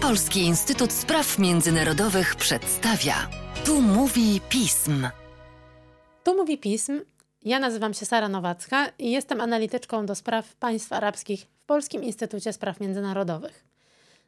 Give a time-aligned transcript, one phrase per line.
[0.00, 3.14] Polski Instytut Spraw Międzynarodowych przedstawia.
[3.64, 5.08] Tu mówi pism.
[6.24, 7.00] Tu mówi pism.
[7.42, 12.52] Ja nazywam się Sara Nowacka i jestem analityczką do spraw państw arabskich w Polskim Instytucie
[12.52, 13.64] Spraw Międzynarodowych.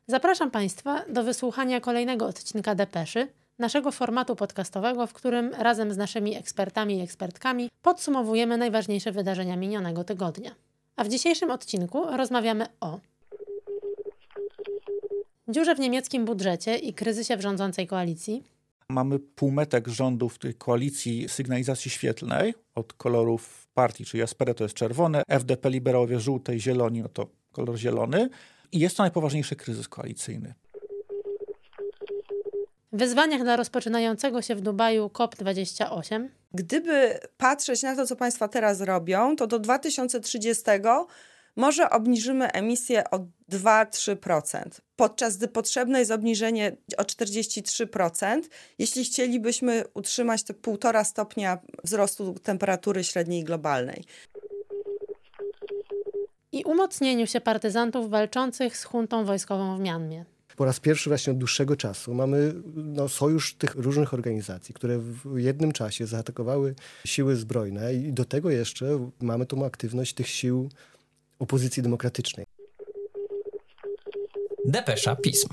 [0.06, 3.28] Zapraszam Państwa do wysłuchania kolejnego odcinka Depeszy,
[3.58, 10.04] naszego formatu podcastowego, w którym razem z naszymi ekspertami i ekspertkami podsumowujemy najważniejsze wydarzenia minionego
[10.04, 10.50] tygodnia.
[10.96, 12.98] A w dzisiejszym odcinku rozmawiamy o
[15.48, 18.42] dziurze w niemieckim budżecie i kryzysie w rządzącej koalicji.
[18.88, 25.22] Mamy półmetek rządów tej koalicji sygnalizacji świetlnej od kolorów partii, czyli SPD to jest czerwone,
[25.28, 28.28] FDP, liberałowie żółte i zieloni no to kolor zielony.
[28.72, 30.54] I jest to najpoważniejszy kryzys koalicyjny.
[32.92, 36.28] Wyzwaniach dla rozpoczynającego się w Dubaju COP28.
[36.54, 40.62] Gdyby patrzeć na to, co państwa teraz robią, to do 2030
[41.56, 44.62] może obniżymy emisję o 2-3%,
[44.96, 48.42] podczas gdy potrzebne jest obniżenie o 43%,
[48.78, 54.04] jeśli chcielibyśmy utrzymać to 1,5 stopnia wzrostu temperatury średniej globalnej.
[56.52, 60.24] I umocnieniu się partyzantów walczących z huntą wojskową w Mianmie
[60.56, 65.38] po raz pierwszy właśnie od dłuższego czasu mamy no, sojusz tych różnych organizacji, które w
[65.38, 66.74] jednym czasie zaatakowały
[67.06, 70.68] siły zbrojne i do tego jeszcze mamy tą aktywność tych sił
[71.38, 72.46] opozycji demokratycznej.
[74.64, 75.48] Depesza Pism.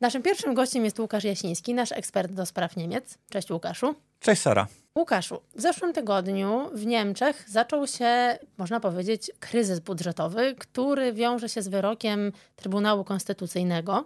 [0.00, 3.18] Naszym pierwszym gościem jest Łukasz Jasiński, nasz ekspert do spraw Niemiec.
[3.30, 3.94] Cześć Łukaszu.
[4.20, 4.66] Cześć Sara.
[4.98, 11.62] Łukaszu, w zeszłym tygodniu w Niemczech zaczął się, można powiedzieć, kryzys budżetowy, który wiąże się
[11.62, 14.04] z wyrokiem Trybunału Konstytucyjnego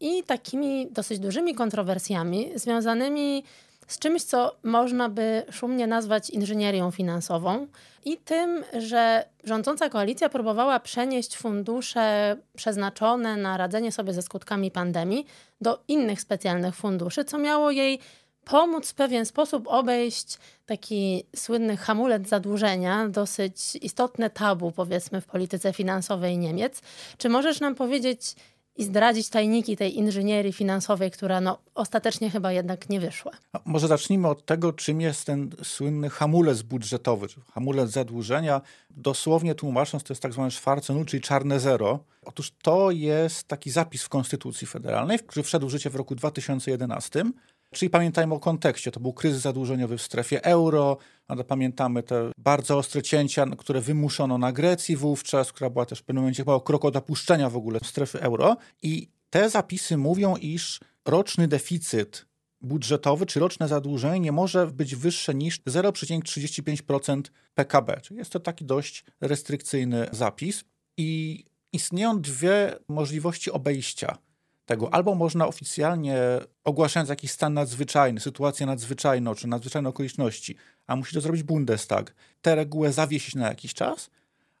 [0.00, 3.44] i takimi dosyć dużymi kontrowersjami związanymi
[3.88, 7.66] z czymś, co można by szumnie nazwać inżynierią finansową
[8.04, 15.26] i tym, że rządząca koalicja próbowała przenieść fundusze przeznaczone na radzenie sobie ze skutkami pandemii
[15.60, 17.98] do innych specjalnych funduszy, co miało jej
[18.44, 25.72] pomóc w pewien sposób obejść taki słynny hamulec zadłużenia, dosyć istotne tabu, powiedzmy, w polityce
[25.72, 26.80] finansowej Niemiec.
[27.18, 28.34] Czy możesz nam powiedzieć
[28.78, 33.32] i zdradzić tajniki tej inżynierii finansowej, która no, ostatecznie chyba jednak nie wyszła?
[33.52, 38.60] A może zacznijmy od tego, czym jest ten słynny hamulec budżetowy, hamulec zadłużenia.
[38.90, 41.98] Dosłownie tłumacząc, to jest tak zwane szwarce czyli czarne zero.
[42.24, 47.24] Otóż to jest taki zapis w Konstytucji Federalnej, który wszedł w życie w roku 2011
[47.70, 48.90] Czyli pamiętajmy o kontekście.
[48.90, 50.96] To był kryzys zadłużeniowy w strefie euro,
[51.28, 56.02] ale pamiętamy te bardzo ostre cięcia, które wymuszono na Grecji wówczas, która była też w
[56.02, 58.56] pewnym momencie chyba krok od opuszczenia w ogóle strefy euro.
[58.82, 62.26] I te zapisy mówią, iż roczny deficyt
[62.60, 67.22] budżetowy czy roczne zadłużenie nie może być wyższe niż 0,35%
[67.54, 68.00] PKB.
[68.00, 70.64] Czyli jest to taki dość restrykcyjny zapis.
[70.96, 74.18] I istnieją dwie możliwości obejścia
[74.68, 74.94] tego.
[74.94, 76.18] Albo można oficjalnie,
[76.64, 80.56] ogłaszając jakiś stan nadzwyczajny, sytuację nadzwyczajną czy nadzwyczajne okoliczności,
[80.86, 84.10] a musi to zrobić Bundestag, tę regułę zawiesić na jakiś czas,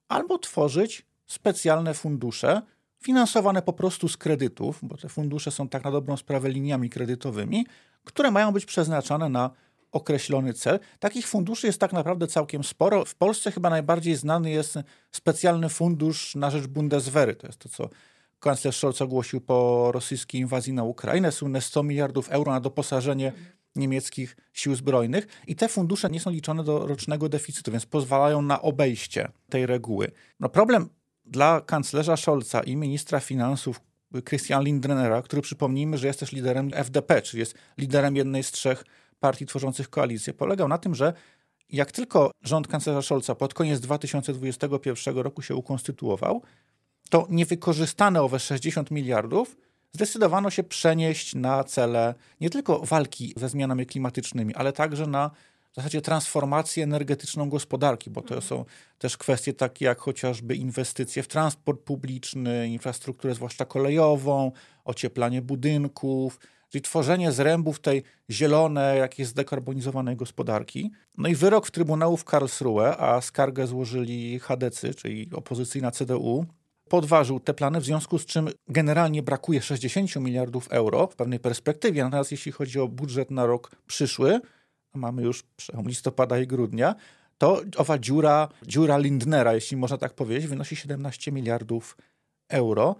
[0.08, 2.62] albo tworzyć specjalne fundusze
[3.02, 7.66] finansowane po prostu z kredytów, bo te fundusze są tak na dobrą sprawę liniami kredytowymi,
[8.04, 9.50] które mają być przeznaczane na
[9.92, 10.80] określony cel.
[10.98, 13.04] Takich funduszy jest tak naprawdę całkiem sporo.
[13.04, 14.78] W Polsce chyba najbardziej znany jest
[15.12, 17.36] specjalny fundusz na rzecz Bundeswehry.
[17.36, 17.88] To jest to, co
[18.40, 23.32] kanclerz Scholz ogłosił po rosyjskiej inwazji na Ukrainę słynne 100 miliardów euro na doposażenie
[23.76, 28.62] niemieckich sił zbrojnych i te fundusze nie są liczone do rocznego deficytu, więc pozwalają na
[28.62, 30.10] obejście tej reguły.
[30.40, 30.88] No problem
[31.24, 33.80] dla kanclerza Scholza i ministra finansów
[34.24, 38.84] Christian Lindnera, który przypomnijmy, że jest też liderem FDP, czyli jest liderem jednej z trzech
[39.20, 41.12] partii tworzących koalicję, polegał na tym, że
[41.70, 46.42] jak tylko rząd kanclerza Scholza pod koniec 2021 roku się ukonstytuował,
[47.08, 49.56] to niewykorzystane owe 60 miliardów
[49.92, 55.30] zdecydowano się przenieść na cele nie tylko walki ze zmianami klimatycznymi, ale także na
[55.72, 58.64] w zasadzie transformację energetyczną gospodarki, bo to są
[58.98, 64.52] też kwestie takie jak chociażby inwestycje w transport publiczny, infrastrukturę zwłaszcza kolejową,
[64.84, 66.38] ocieplanie budynków,
[66.68, 70.90] czyli tworzenie zrębów tej zielonej, jakiej zdekarbonizowanej gospodarki.
[71.18, 76.46] No i wyrok w Trybunału w Karlsruhe, a skargę złożyli HDC, czyli opozycyjna CDU,
[76.88, 82.04] podważył te plany, w związku z czym generalnie brakuje 60 miliardów euro w pewnej perspektywie.
[82.04, 84.40] Natomiast jeśli chodzi o budżet na rok przyszły,
[84.94, 85.44] mamy już
[85.84, 86.94] listopada i grudnia,
[87.38, 91.96] to owa dziura, dziura Lindnera, jeśli można tak powiedzieć, wynosi 17 miliardów
[92.48, 92.96] euro.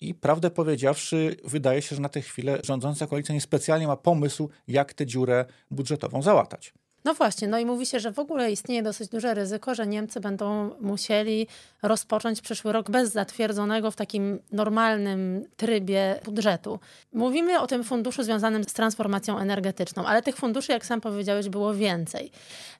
[0.00, 4.94] I prawdę powiedziawszy, wydaje się, że na tę chwilę rządząca koalicja niespecjalnie ma pomysł, jak
[4.94, 6.74] tę dziurę budżetową załatać.
[7.04, 10.20] No właśnie, no i mówi się, że w ogóle istnieje dosyć duże ryzyko, że Niemcy
[10.20, 11.46] będą musieli
[11.82, 16.80] rozpocząć przyszły rok bez zatwierdzonego w takim normalnym trybie budżetu.
[17.12, 21.74] Mówimy o tym funduszu związanym z transformacją energetyczną, ale tych funduszy, jak sam powiedziałeś, było
[21.74, 22.30] więcej.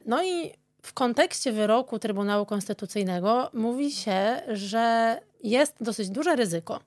[0.07, 6.81] No i w kontekście wyroku Trybunału Konstytucyjnego mówi się, że jest dosyć duże ryzyko,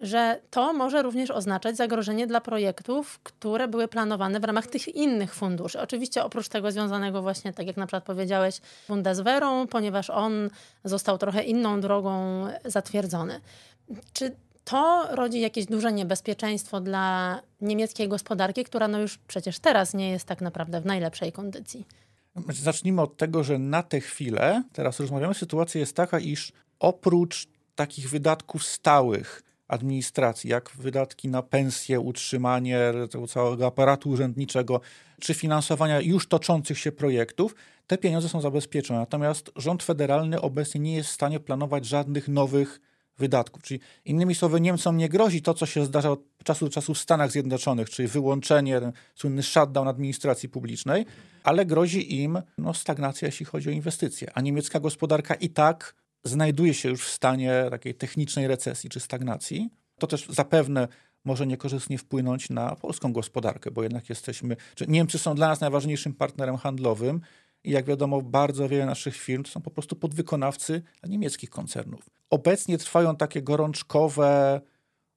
[0.00, 5.34] że to może również oznaczać zagrożenie dla projektów, które były planowane w ramach tych innych
[5.34, 5.80] funduszy.
[5.80, 10.50] Oczywiście oprócz tego związanego właśnie, tak jak na przykład powiedziałeś, Bundeswehrą, ponieważ on
[10.84, 13.40] został trochę inną drogą zatwierdzony.
[14.12, 20.10] Czy to rodzi jakieś duże niebezpieczeństwo dla niemieckiej gospodarki, która no już przecież teraz nie
[20.10, 21.86] jest tak naprawdę w najlepszej kondycji?
[22.48, 28.10] Zacznijmy od tego, że na tę chwilę, teraz rozmawiamy, sytuacja jest taka, iż oprócz takich
[28.10, 34.80] wydatków stałych, administracji, jak wydatki na pensje, utrzymanie tego całego aparatu urzędniczego,
[35.20, 37.54] czy finansowania już toczących się projektów,
[37.86, 39.00] te pieniądze są zabezpieczone.
[39.00, 42.80] Natomiast rząd federalny obecnie nie jest w stanie planować żadnych nowych
[43.18, 43.62] wydatków.
[43.62, 46.98] Czyli innymi słowy, Niemcom nie grozi to, co się zdarza od czasu do czasu w
[46.98, 48.80] Stanach Zjednoczonych, czyli wyłączenie,
[49.14, 51.06] słynny shutdown administracji publicznej,
[51.44, 54.30] ale grozi im no, stagnacja, jeśli chodzi o inwestycje.
[54.34, 55.94] A niemiecka gospodarka i tak
[56.24, 59.70] znajduje się już w stanie takiej technicznej recesji czy stagnacji.
[59.98, 60.88] To też zapewne
[61.24, 66.14] może niekorzystnie wpłynąć na polską gospodarkę, bo jednak jesteśmy, czy Niemcy są dla nas najważniejszym
[66.14, 67.20] partnerem handlowym
[67.64, 72.10] i jak wiadomo, bardzo wiele naszych firm to są po prostu podwykonawcy niemieckich koncernów.
[72.30, 74.60] Obecnie trwają takie gorączkowe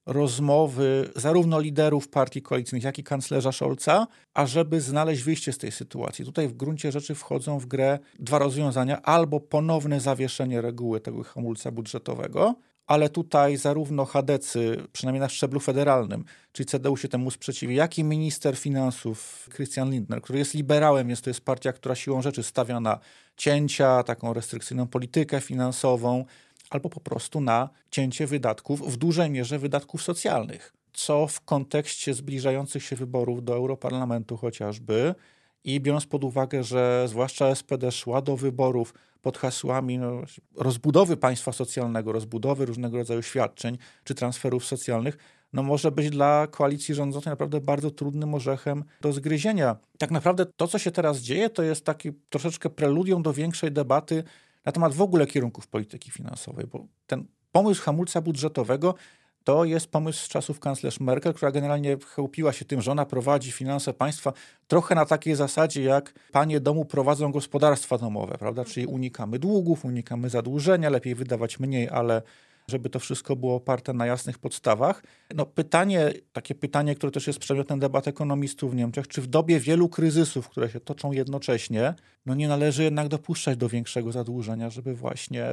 [0.05, 6.25] rozmowy zarówno liderów partii koalicyjnych, jak i kanclerza Scholza, ażeby znaleźć wyjście z tej sytuacji.
[6.25, 11.71] Tutaj w gruncie rzeczy wchodzą w grę dwa rozwiązania: albo ponowne zawieszenie reguły tego hamulca
[11.71, 12.55] budżetowego,
[12.87, 18.03] ale tutaj zarówno chadecy, przynajmniej na szczeblu federalnym, czyli CDU się temu sprzeciwi, jak i
[18.03, 22.79] minister finansów Christian Lindner, który jest liberałem, więc to jest partia, która siłą rzeczy stawia
[22.79, 22.99] na
[23.37, 26.25] cięcia, taką restrykcyjną politykę finansową,
[26.73, 32.83] albo po prostu na cięcie wydatków, w dużej mierze wydatków socjalnych, co w kontekście zbliżających
[32.83, 35.15] się wyborów do Europarlamentu chociażby
[35.63, 40.21] i biorąc pod uwagę, że zwłaszcza SPD szła do wyborów pod hasłami no,
[40.55, 45.17] rozbudowy państwa socjalnego, rozbudowy różnego rodzaju świadczeń czy transferów socjalnych,
[45.53, 49.77] no może być dla koalicji rządzącej naprawdę bardzo trudnym orzechem do zgryzienia.
[49.97, 54.23] Tak naprawdę to, co się teraz dzieje, to jest taki troszeczkę preludium do większej debaty
[54.65, 58.95] na temat w ogóle kierunków polityki finansowej, bo ten pomysł hamulca budżetowego
[59.43, 63.51] to jest pomysł z czasów kanclerz Merkel, która generalnie chełpiła się tym, że ona prowadzi
[63.51, 64.33] finanse państwa
[64.67, 68.65] trochę na takiej zasadzie, jak panie domu prowadzą gospodarstwa domowe, prawda?
[68.65, 72.21] Czyli unikamy długów, unikamy zadłużenia, lepiej wydawać mniej, ale
[72.67, 75.03] żeby to wszystko było oparte na jasnych podstawach.
[75.35, 79.59] No pytanie, takie pytanie, które też jest przedmiotem debat ekonomistów w Niemczech, czy w dobie
[79.59, 81.93] wielu kryzysów, które się toczą jednocześnie,
[82.25, 85.45] no nie należy jednak dopuszczać do większego zadłużenia, żeby właśnie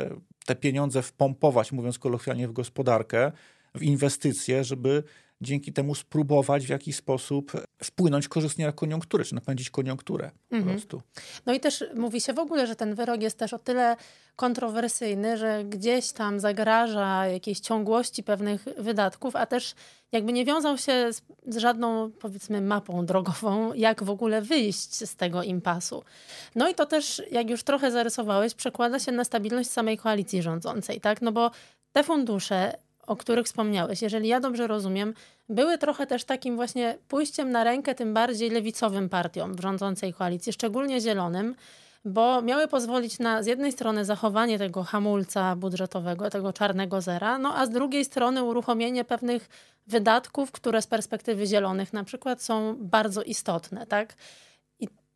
[0.47, 3.33] te pieniądze wpompować, mówiąc kolokwialnie, w gospodarkę,
[3.75, 5.03] w inwestycje, żeby
[5.41, 7.53] dzięki temu spróbować w jakiś sposób
[7.85, 10.77] wpłynąć korzystnie na koniunkturę, czy napędzić koniunkturę po mhm.
[10.77, 11.03] prostu.
[11.47, 13.97] No i też mówi się w ogóle, że ten wyrok jest też o tyle
[14.37, 19.75] kontrowersyjny, że gdzieś tam zagraża jakiejś ciągłości pewnych wydatków, a też
[20.13, 25.17] jakby nie wiązał się z, z żadną, powiedzmy, mapą drogową, jak w ogóle wyjść z
[25.17, 26.05] tego impasu.
[26.55, 31.01] No i to też, jak już trochę zarysowałeś, przekłada się na stabilność samej koalicji rządzącej,
[31.01, 31.23] tak?
[31.23, 31.51] No bo
[31.93, 32.75] te fundusze
[33.11, 35.15] o których wspomniałeś, jeżeli ja dobrze rozumiem,
[35.49, 40.53] były trochę też takim właśnie pójściem na rękę tym bardziej lewicowym partiom w rządzącej koalicji,
[40.53, 41.55] szczególnie zielonym,
[42.05, 47.57] bo miały pozwolić na z jednej strony zachowanie tego hamulca budżetowego, tego czarnego zera, no
[47.57, 49.49] a z drugiej strony uruchomienie pewnych
[49.87, 54.15] wydatków, które z perspektywy zielonych na przykład są bardzo istotne, tak?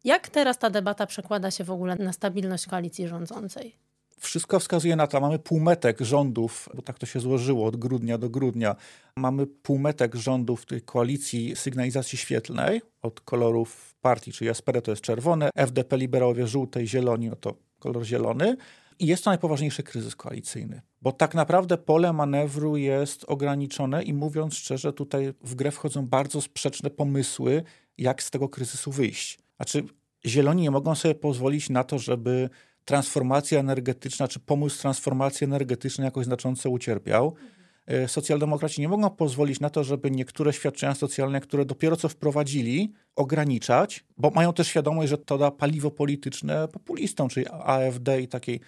[0.05, 3.77] Jak teraz ta debata przekłada się w ogóle na stabilność koalicji rządzącej?
[4.21, 8.31] Wszystko wskazuje na to, mamy półmetek rządów, bo tak to się złożyło od grudnia do
[8.31, 8.77] grudnia.
[9.17, 15.51] Mamy półmetek rządów tej koalicji sygnalizacji świetlnej od kolorów partii, czyli SPD to jest czerwone,
[15.55, 18.57] FDP, liberałowie żółte i zieloni no to kolor zielony.
[18.99, 24.55] I jest to najpoważniejszy kryzys koalicyjny, bo tak naprawdę pole manewru jest ograniczone i mówiąc
[24.55, 27.63] szczerze, tutaj w grę wchodzą bardzo sprzeczne pomysły,
[27.99, 29.39] jak z tego kryzysu wyjść.
[29.57, 29.85] Znaczy,
[30.27, 32.51] zieloni nie mogą sobie pozwolić na to, żeby
[32.85, 37.35] transformacja energetyczna, czy pomysł transformacji energetycznej jakoś znacząco ucierpiał.
[37.87, 42.93] E, socjaldemokraci nie mogą pozwolić na to, żeby niektóre świadczenia socjalne, które dopiero co wprowadzili,
[43.17, 48.61] ograniczać, bo mają też świadomość, że to da paliwo polityczne populistom, czyli AfD i takiej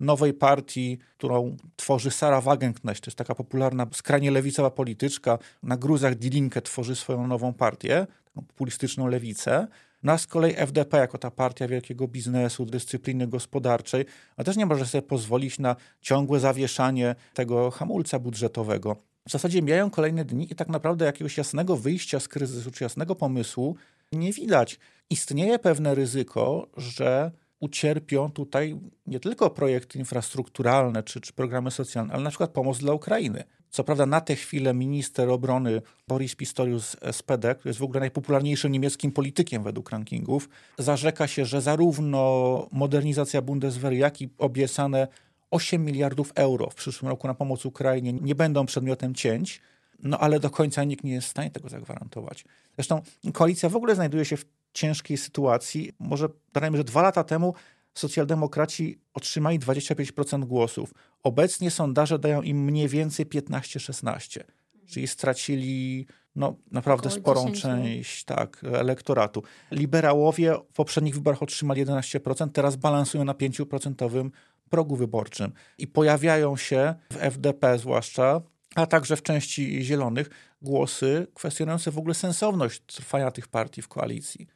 [0.00, 5.38] nowej partii, którą tworzy Sara Wagenknecht, to jest taka popularna, skrajnie lewicowa polityczka.
[5.62, 9.68] Na gruzach Die Linke tworzy swoją nową partię, populistyczną lewicę
[10.02, 14.04] No a z kolei FDP, jako ta partia wielkiego biznesu, dyscypliny gospodarczej,
[14.36, 18.96] a też nie może sobie pozwolić na ciągłe zawieszanie tego hamulca budżetowego.
[19.28, 23.14] W zasadzie mijają kolejne dni i tak naprawdę jakiegoś jasnego wyjścia z kryzysu, czy jasnego
[23.14, 23.76] pomysłu
[24.12, 24.78] nie widać.
[25.10, 32.22] Istnieje pewne ryzyko, że ucierpią tutaj nie tylko projekty infrastrukturalne czy, czy programy socjalne, ale
[32.22, 33.44] na przykład pomoc dla Ukrainy.
[33.70, 38.72] Co prawda na tę chwilę minister obrony Boris Pistorius SPD, który jest w ogóle najpopularniejszym
[38.72, 40.48] niemieckim politykiem według rankingów,
[40.78, 45.08] zarzeka się, że zarówno modernizacja Bundeswehry, jak i obiecane
[45.50, 49.60] 8 miliardów euro w przyszłym roku na pomoc Ukrainie nie będą przedmiotem cięć,
[50.02, 52.44] no ale do końca nikt nie jest w stanie tego zagwarantować.
[52.76, 55.92] Zresztą koalicja w ogóle znajduje się w ciężkiej sytuacji.
[55.98, 57.54] Może dodajmy, że dwa lata temu
[57.98, 60.94] socjaldemokraci otrzymali 25% głosów.
[61.22, 64.40] Obecnie sondaże dają im mniej więcej 15-16,
[64.86, 69.42] czyli stracili no, naprawdę Około sporą 10, część tak, elektoratu.
[69.70, 74.30] Liberałowie w poprzednich wyborach otrzymali 11%, teraz balansują na 5%
[74.70, 75.52] progu wyborczym.
[75.78, 78.40] I pojawiają się w FDP zwłaszcza,
[78.74, 80.30] a także w części zielonych,
[80.62, 84.46] głosy kwestionujące w ogóle sensowność trwania tych partii w koalicji.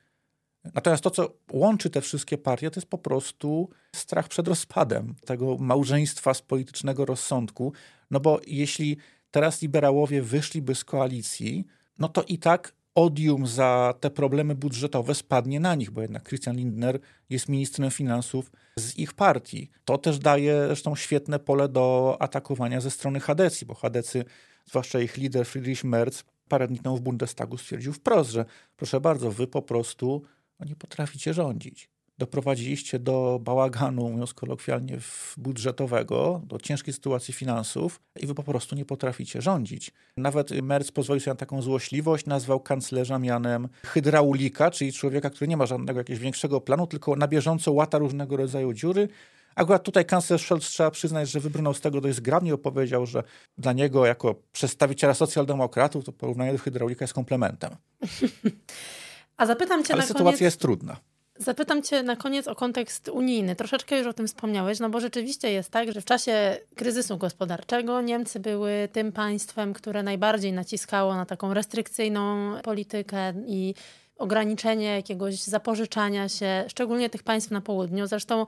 [0.75, 5.57] Natomiast to, co łączy te wszystkie partie, to jest po prostu strach przed rozpadem tego
[5.57, 7.73] małżeństwa z politycznego rozsądku.
[8.11, 8.97] No bo jeśli
[9.31, 11.65] teraz liberałowie wyszliby z koalicji,
[11.99, 16.57] no to i tak odium za te problemy budżetowe spadnie na nich, bo jednak Christian
[16.57, 17.01] Lindner
[17.31, 19.71] jest ministrem finansów z ich partii.
[19.85, 24.25] To też daje zresztą świetne pole do atakowania ze strony Hadecji, bo Hadecy,
[24.67, 28.45] zwłaszcza ich lider Friedrich Merz, parę dni temu w Bundestagu stwierdził wprost, że
[28.77, 30.23] proszę bardzo, wy po prostu
[30.65, 31.89] nie potraficie rządzić.
[32.19, 34.99] Doprowadziliście do bałaganu, mówiąc kolokwialnie,
[35.37, 39.91] budżetowego, do ciężkiej sytuacji finansów i wy po prostu nie potraficie rządzić.
[40.17, 45.57] Nawet Merz pozwolił sobie na taką złośliwość, nazwał kanclerza mianem hydraulika, czyli człowieka, który nie
[45.57, 49.09] ma żadnego jakiegoś większego planu, tylko na bieżąco łata różnego rodzaju dziury.
[49.55, 53.23] Akurat tutaj kanclerz Scholz trzeba przyznać, że wybrnął z tego dość zgrabnie, opowiedział, że
[53.59, 57.71] dla niego jako przedstawiciela socjaldemokratów to porównanie do hydraulika jest komplementem.
[59.37, 60.41] A zapytam cię Ale na sytuacja koniec...
[60.41, 60.97] jest trudna.
[61.39, 63.57] Zapytam Cię na koniec o kontekst unijny.
[63.57, 68.01] Troszeczkę już o tym wspomniałeś, no bo rzeczywiście jest tak, że w czasie kryzysu gospodarczego
[68.01, 73.75] Niemcy były tym państwem, które najbardziej naciskało na taką restrykcyjną politykę i
[74.17, 78.07] ograniczenie jakiegoś zapożyczania się, szczególnie tych państw na południu.
[78.07, 78.47] Zresztą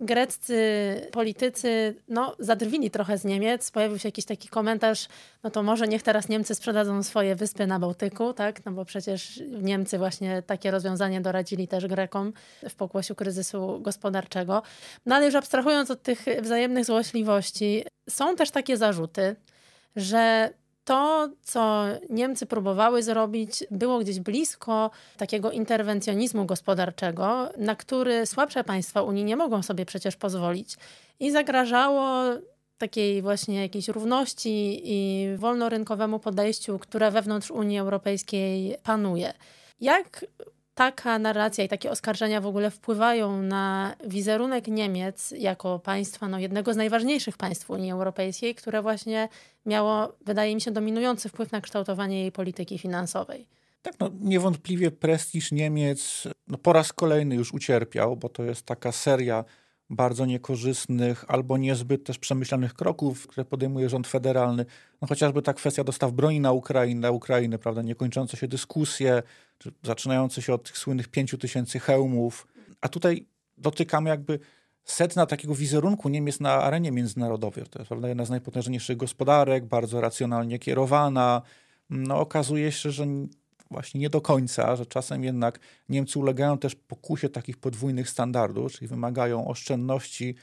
[0.00, 0.60] greccy
[1.12, 3.70] politycy no, zadrwili trochę z Niemiec.
[3.70, 5.08] Pojawił się jakiś taki komentarz,
[5.42, 8.64] no to może niech teraz Niemcy sprzedadzą swoje wyspy na Bałtyku, tak?
[8.64, 12.32] No bo przecież Niemcy właśnie takie rozwiązanie doradzili też Grekom
[12.68, 14.62] w pokłosiu kryzysu gospodarczego.
[15.06, 19.36] No ale już abstrahując od tych wzajemnych złośliwości, są też takie zarzuty,
[19.96, 20.50] że
[20.84, 29.02] to, co Niemcy próbowały zrobić, było gdzieś blisko takiego interwencjonizmu gospodarczego, na który słabsze państwa
[29.02, 30.76] Unii nie mogą sobie przecież pozwolić.
[31.20, 32.24] I zagrażało
[32.78, 39.32] takiej właśnie jakiejś równości i wolnorynkowemu podejściu, które wewnątrz Unii Europejskiej panuje.
[39.80, 40.24] Jak
[40.80, 46.74] taka narracja i takie oskarżenia w ogóle wpływają na wizerunek Niemiec jako państwa, no jednego
[46.74, 49.28] z najważniejszych państw Unii Europejskiej, które właśnie
[49.66, 53.46] miało, wydaje mi się, dominujący wpływ na kształtowanie jej polityki finansowej.
[53.82, 58.92] Tak, no, niewątpliwie prestiż Niemiec no, po raz kolejny już ucierpiał, bo to jest taka
[58.92, 59.44] seria
[59.90, 64.66] bardzo niekorzystnych albo niezbyt też przemyślanych kroków, które podejmuje rząd federalny.
[65.02, 69.22] No chociażby ta kwestia dostaw broni na Ukrainę, na Ukrainę prawda, niekończące się dyskusje,
[69.82, 72.46] zaczynające się od tych słynnych pięciu tysięcy hełmów.
[72.80, 73.26] A tutaj
[73.58, 74.38] dotykamy jakby
[74.84, 77.64] setna takiego wizerunku Niemiec na arenie międzynarodowej.
[77.70, 81.42] To jest prawda, jedna z najpotężniejszych gospodarek, bardzo racjonalnie kierowana.
[81.90, 83.06] No, okazuje się, że
[83.70, 88.88] właśnie nie do końca, że czasem jednak Niemcy ulegają też pokusie takich podwójnych standardów, czyli
[88.88, 90.34] wymagają oszczędności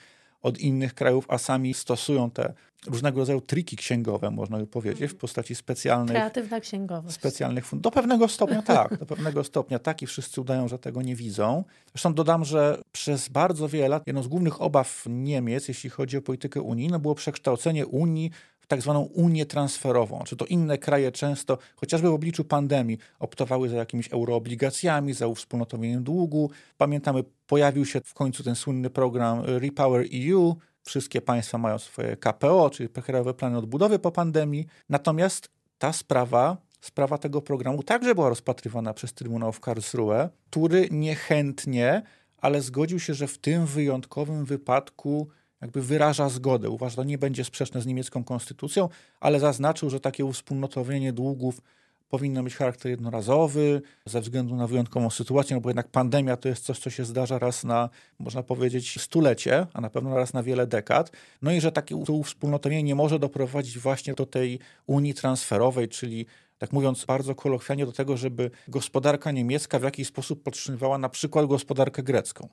[0.41, 2.53] od innych krajów, a sami stosują te
[2.85, 6.15] różnego rodzaju triki księgowe, można by powiedzieć, w postaci specjalnych...
[6.15, 7.15] Kreatywna księgowość.
[7.15, 7.81] Specjalnych fund.
[7.81, 11.63] Do pewnego stopnia tak, do pewnego stopnia tak i wszyscy udają, że tego nie widzą.
[11.93, 16.21] Zresztą dodam, że przez bardzo wiele lat jedną z głównych obaw Niemiec, jeśli chodzi o
[16.21, 18.31] politykę unijną, było przekształcenie Unii
[18.67, 20.23] tak zwaną unię transferową.
[20.25, 26.03] Czy to inne kraje często, chociażby w obliczu pandemii, optowały za jakimiś euroobligacjami, za uwspólnotowieniem
[26.03, 26.51] długu.
[26.77, 30.55] Pamiętamy, pojawił się w końcu ten słynny program Repower EU.
[30.87, 34.67] Wszystkie państwa mają swoje KPO, czyli krajowe plany odbudowy po pandemii.
[34.89, 42.01] Natomiast ta sprawa sprawa tego programu także była rozpatrywana przez Trybunał w Karlsruhe, który niechętnie,
[42.37, 45.27] ale zgodził się, że w tym wyjątkowym wypadku
[45.61, 46.69] jakby wyraża zgodę.
[46.69, 48.89] Uważa, że to nie będzie sprzeczne z niemiecką konstytucją,
[49.19, 51.61] ale zaznaczył, że takie uwspólnotowienie długów
[52.09, 56.65] powinno mieć charakter jednorazowy ze względu na wyjątkową sytuację, no bo jednak pandemia to jest
[56.65, 60.67] coś, co się zdarza raz na, można powiedzieć, stulecie, a na pewno raz na wiele
[60.67, 61.11] dekad.
[61.41, 66.25] No i że takie uwspólnotowienie nie może doprowadzić właśnie do tej unii transferowej, czyli
[66.57, 71.45] tak mówiąc bardzo kolokwialnie, do tego, żeby gospodarka niemiecka w jakiś sposób podtrzymywała na przykład
[71.45, 72.49] gospodarkę grecką.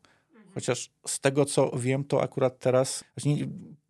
[0.55, 3.05] Chociaż z tego, co wiem, to akurat teraz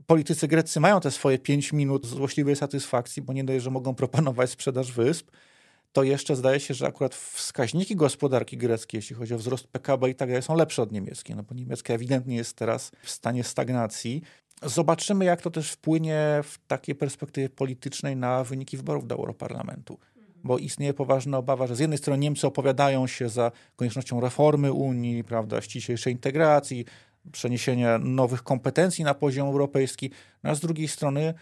[0.07, 4.51] politycy greccy mają te swoje pięć minut złośliwej satysfakcji, bo nie dość, że mogą proponować
[4.51, 5.31] sprzedaż wysp,
[5.95, 10.15] to jeszcze zdaje się, że akurat wskaźniki gospodarki greckiej, jeśli chodzi o wzrost PKB i
[10.15, 14.23] tak dalej, są lepsze od niemieckiej, no bo niemiecka ewidentnie jest teraz w stanie stagnacji.
[14.63, 19.99] Zobaczymy, jak to też wpłynie w takiej perspektywie politycznej na wyniki wyborów do Europarlamentu.
[20.45, 25.25] Bo istnieje poważna obawa, że z jednej strony Niemcy opowiadają się za koniecznością reformy Unii,
[25.25, 26.85] prawda, ściślejszej integracji,
[27.33, 30.11] przeniesienia nowych kompetencji na poziom europejski,
[30.43, 31.35] no a z drugiej strony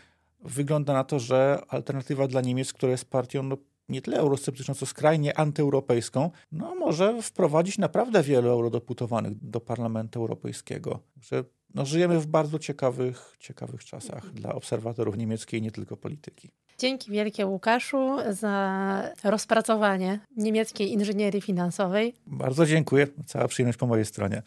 [0.44, 3.56] wygląda na to, że alternatywa dla Niemiec, która jest partią no,
[3.92, 11.00] nie tyle eurosceptyczną, co skrajnie antyeuropejską, no może wprowadzić naprawdę wielu eurodeputowanych do Parlamentu Europejskiego.
[11.20, 11.44] Że
[11.74, 16.50] no, żyjemy w bardzo ciekawych, ciekawych czasach dla obserwatorów niemieckiej nie tylko polityki.
[16.78, 22.14] Dzięki wielkie Łukaszu za rozpracowanie niemieckiej inżynierii finansowej.
[22.26, 23.06] Bardzo dziękuję.
[23.26, 24.42] Cała przyjemność po mojej stronie.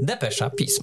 [0.00, 0.82] Depesza Pism.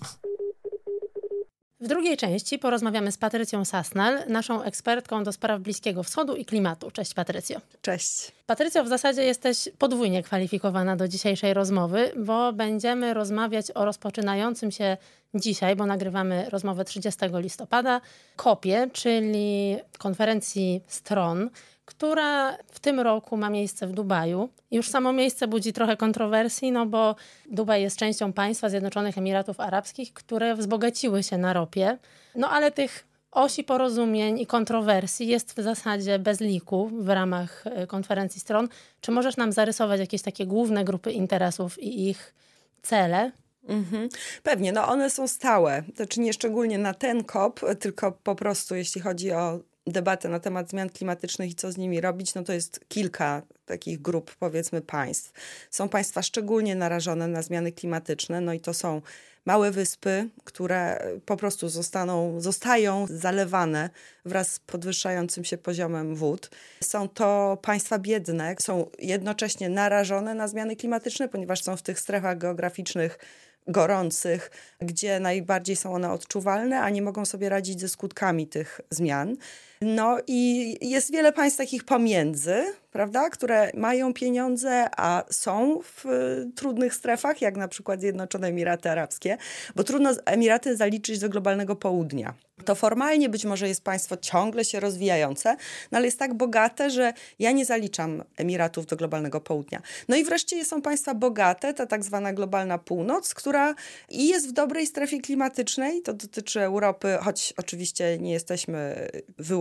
[1.81, 6.91] W drugiej części porozmawiamy z Patrycją Sasnal, naszą ekspertką do spraw Bliskiego Wschodu i klimatu.
[6.91, 7.62] Cześć Patrycjo.
[7.81, 8.31] Cześć.
[8.46, 14.98] Patrycjo, w zasadzie jesteś podwójnie kwalifikowana do dzisiejszej rozmowy, bo będziemy rozmawiać o rozpoczynającym się
[15.36, 18.01] dzisiaj, bo nagrywamy rozmowę 30 listopada,
[18.36, 21.50] kopie, czyli konferencji stron
[21.88, 24.50] która w tym roku ma miejsce w Dubaju.
[24.72, 27.15] Już samo miejsce budzi trochę kontrowersji, no bo
[27.51, 31.98] Dubaj jest częścią państwa Zjednoczonych Emiratów Arabskich, które wzbogaciły się na ropie.
[32.36, 37.88] No ale tych osi porozumień i kontrowersji jest w zasadzie bez liku w ramach e,
[37.88, 38.67] konferencji stron.
[39.01, 42.34] Czy możesz nam zarysować jakieś takie główne grupy interesów i ich
[42.82, 43.32] cele?
[43.67, 44.10] Mhm.
[44.44, 49.01] Pewnie, no one są stałe, znaczy nie szczególnie na ten COP, tylko po prostu jeśli
[49.01, 52.79] chodzi o debatę na temat zmian klimatycznych i co z nimi robić, no to jest
[52.88, 55.32] kilka takich grup, powiedzmy, państw.
[55.71, 59.02] Są państwa szczególnie narażone na zmiany klimatyczne, no i to są
[59.45, 63.89] małe wyspy, które po prostu zostaną, zostają zalewane
[64.26, 66.50] wraz z podwyższającym się poziomem wód.
[66.84, 72.38] Są to państwa biedne, są jednocześnie narażone na zmiany klimatyczne, ponieważ są w tych strefach
[72.38, 73.19] geograficznych
[73.67, 79.38] gorących, gdzie najbardziej są one odczuwalne, a nie mogą sobie radzić ze skutkami tych zmian.
[79.82, 86.52] No i jest wiele państw takich pomiędzy, prawda, które mają pieniądze, a są w y,
[86.56, 89.38] trudnych strefach, jak na przykład Zjednoczone Emiraty Arabskie,
[89.76, 92.34] bo trudno Emiraty zaliczyć do globalnego południa.
[92.66, 95.56] To formalnie być może jest państwo ciągle się rozwijające,
[95.92, 99.82] no ale jest tak bogate, że ja nie zaliczam Emiratów do globalnego południa.
[100.08, 103.76] No i wreszcie są państwa bogate, ta tak zwana globalna północ, która
[104.10, 109.10] i jest w dobrej strefie klimatycznej, to dotyczy Europy, choć oczywiście nie jesteśmy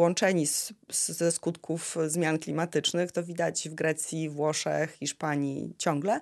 [0.07, 6.21] wyłączeni z, z, ze skutków zmian klimatycznych, to widać w Grecji, Włoszech, Hiszpanii ciągle.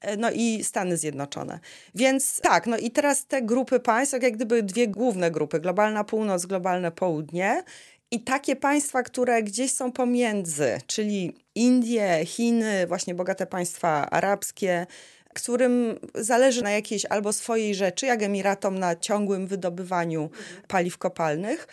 [0.00, 1.60] E, no i Stany Zjednoczone.
[1.94, 6.46] Więc tak, no i teraz te grupy państw, jak gdyby dwie główne grupy, globalna północ,
[6.46, 7.62] globalne południe.
[8.10, 14.86] I takie państwa, które gdzieś są pomiędzy, czyli Indie, Chiny, właśnie bogate państwa arabskie,
[15.34, 20.30] którym zależy na jakiejś albo swojej rzeczy, jak Emiratom na ciągłym wydobywaniu
[20.68, 21.68] paliw kopalnych,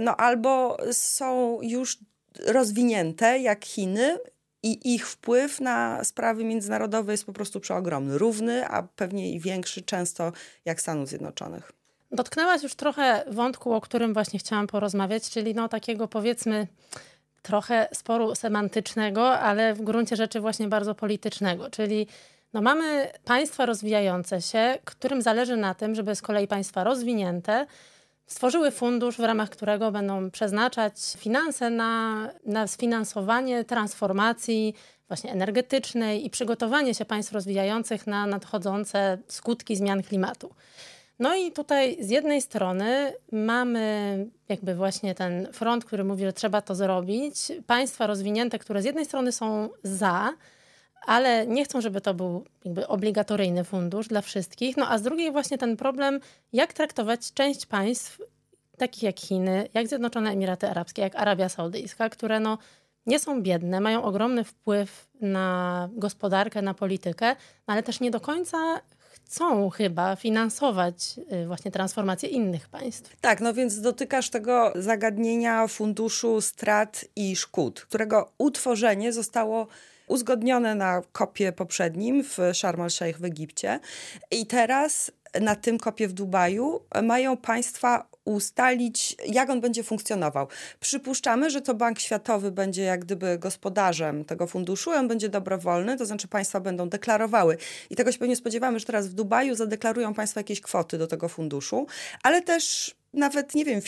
[0.00, 1.98] no albo są już
[2.46, 4.18] rozwinięte, jak Chiny,
[4.64, 9.82] i ich wpływ na sprawy międzynarodowe jest po prostu przeogromny, równy, a pewnie i większy
[9.82, 10.32] często
[10.64, 11.72] jak Stanów Zjednoczonych.
[12.12, 16.66] Dotknęłaś już trochę wątku, o którym właśnie chciałam porozmawiać, czyli no takiego powiedzmy
[17.42, 22.06] trochę sporu semantycznego, ale w gruncie rzeczy właśnie bardzo politycznego, czyli
[22.52, 27.66] no mamy państwa rozwijające się, którym zależy na tym, żeby z kolei państwa rozwinięte
[28.26, 34.74] stworzyły fundusz, w ramach którego będą przeznaczać finanse na, na sfinansowanie transformacji
[35.08, 40.54] właśnie energetycznej i przygotowanie się państw rozwijających na nadchodzące skutki zmian klimatu.
[41.18, 46.60] No i tutaj z jednej strony mamy jakby właśnie ten front, który mówi, że trzeba
[46.62, 47.36] to zrobić.
[47.66, 50.32] Państwa rozwinięte, które z jednej strony są za,
[51.06, 54.76] ale nie chcą, żeby to był jakby obligatoryjny fundusz dla wszystkich.
[54.76, 56.20] No a z drugiej właśnie ten problem,
[56.52, 58.18] jak traktować część państw,
[58.78, 62.58] takich jak Chiny, jak Zjednoczone Emiraty Arabskie, jak Arabia Saudyjska, które no
[63.06, 67.36] nie są biedne, mają ogromny wpływ na gospodarkę, na politykę,
[67.68, 73.16] no ale też nie do końca chcą chyba finansować y, właśnie transformację innych państw.
[73.20, 79.66] Tak, no więc dotykasz tego zagadnienia funduszu strat i szkód, którego utworzenie zostało
[80.06, 83.80] uzgodnione na kopie poprzednim w Sharm el-Sheikh w Egipcie.
[84.30, 90.46] I teraz na tym kopie w Dubaju mają państwa ustalić, jak on będzie funkcjonował.
[90.80, 96.06] Przypuszczamy, że to Bank Światowy będzie jak gdyby gospodarzem tego funduszu on będzie dobrowolny, to
[96.06, 97.56] znaczy państwa będą deklarowały.
[97.90, 101.28] I tego się pewnie spodziewamy, że teraz w Dubaju zadeklarują państwa jakieś kwoty do tego
[101.28, 101.86] funduszu,
[102.22, 103.80] ale też nawet, nie wiem,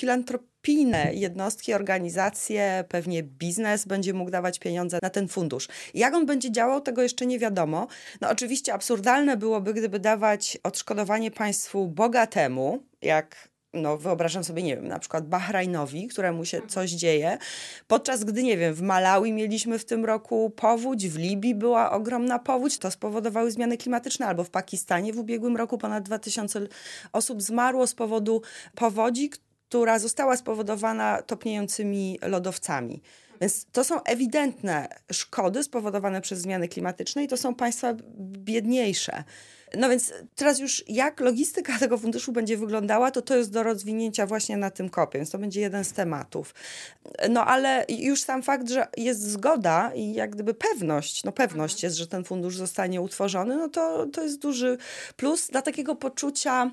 [0.66, 5.68] filantropijne jednostki, organizacje, pewnie biznes będzie mógł dawać pieniądze na ten fundusz.
[5.94, 7.86] Jak on będzie działał, tego jeszcze nie wiadomo.
[8.20, 14.88] No oczywiście absurdalne byłoby, gdyby dawać odszkodowanie państwu bogatemu, jak no wyobrażam sobie, nie wiem,
[14.88, 16.70] na przykład Bahrajnowi, któremu się mhm.
[16.70, 17.38] coś dzieje,
[17.86, 22.38] podczas gdy, nie wiem, w Malawi mieliśmy w tym roku powódź, w Libii była ogromna
[22.38, 26.60] powódź, to spowodowały zmiany klimatyczne, albo w Pakistanie w ubiegłym roku ponad 2000
[27.12, 28.42] osób zmarło z powodu
[28.74, 29.30] powodzi,
[29.68, 33.02] która została spowodowana topniejącymi lodowcami.
[33.40, 39.24] Więc to są ewidentne szkody spowodowane przez zmiany klimatyczne i to są państwa biedniejsze.
[39.74, 44.26] No więc teraz już jak logistyka tego funduszu będzie wyglądała, to to jest do rozwinięcia
[44.26, 46.54] właśnie na tym kopie, więc to będzie jeden z tematów.
[47.30, 51.96] No ale już sam fakt, że jest zgoda i jak gdyby pewność, no pewność jest,
[51.96, 54.78] że ten fundusz zostanie utworzony, no to, to jest duży
[55.16, 56.70] plus dla takiego poczucia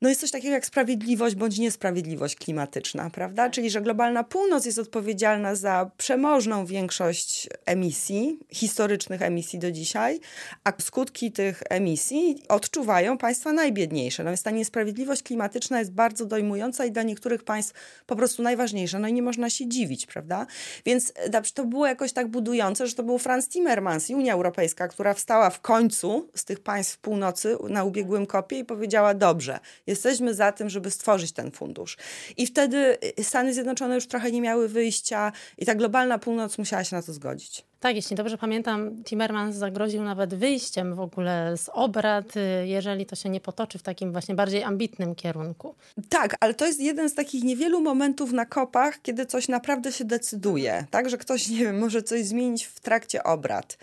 [0.00, 3.50] no jest coś takiego jak sprawiedliwość bądź niesprawiedliwość klimatyczna, prawda?
[3.50, 10.20] Czyli, że globalna północ jest odpowiedzialna za przemożną większość emisji, historycznych emisji do dzisiaj,
[10.64, 14.24] a skutki tych emisji odczuwają państwa najbiedniejsze.
[14.24, 17.74] No więc ta niesprawiedliwość klimatyczna jest bardzo dojmująca i dla niektórych państw
[18.06, 18.98] po prostu najważniejsza.
[18.98, 20.46] No i nie można się dziwić, prawda?
[20.84, 21.12] Więc
[21.54, 25.50] to było jakoś tak budujące, że to był Franz Timmermans i Unia Europejska, która wstała
[25.50, 29.58] w końcu z tych państw północy na ubiegłym kopie i powiedziała, dobrze,
[29.90, 31.96] Jesteśmy za tym, żeby stworzyć ten fundusz.
[32.36, 36.96] I wtedy Stany Zjednoczone już trochę nie miały wyjścia i ta globalna północ musiała się
[36.96, 37.64] na to zgodzić.
[37.80, 43.16] Tak, jeśli dobrze pamiętam, Timmermans zagroził nawet wyjściem w ogóle z obrad, y, jeżeli to
[43.16, 45.74] się nie potoczy w takim właśnie bardziej ambitnym kierunku.
[46.08, 50.04] Tak, ale to jest jeden z takich niewielu momentów na kopach, kiedy coś naprawdę się
[50.04, 53.78] decyduje, tak, że ktoś, nie wiem, może coś zmienić w trakcie obrad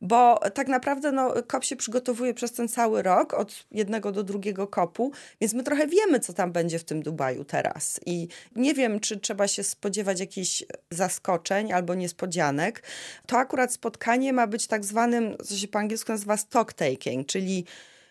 [0.00, 4.66] bo tak naprawdę no, kop się przygotowuje przez ten cały rok, od jednego do drugiego
[4.66, 8.00] kopu, więc my trochę wiemy, co tam będzie w tym Dubaju teraz.
[8.06, 12.82] I nie wiem, czy trzeba się spodziewać jakichś zaskoczeń albo niespodzianek.
[13.26, 17.64] To akurat spotkanie ma być tak zwanym, co się po angielsku nazywa stock taking, czyli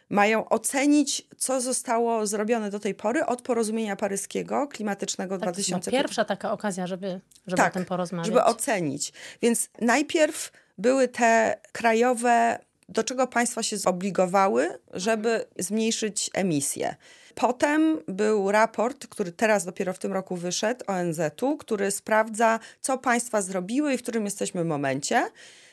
[0.10, 5.86] mają ocenić, co zostało zrobione do tej pory od porozumienia paryskiego klimatycznego tak, 2005.
[5.86, 8.28] To pierwsza taka okazja, żeby, żeby tak, o tym porozmawiać.
[8.28, 9.14] żeby ocenić.
[9.42, 16.96] Więc najpierw były te krajowe, do czego państwa się zobligowały, żeby zmniejszyć emisje.
[17.36, 23.42] Potem był raport, który teraz dopiero w tym roku wyszedł, ONZ-u, który sprawdza, co państwa
[23.42, 25.30] zrobiły i w którym jesteśmy momencie.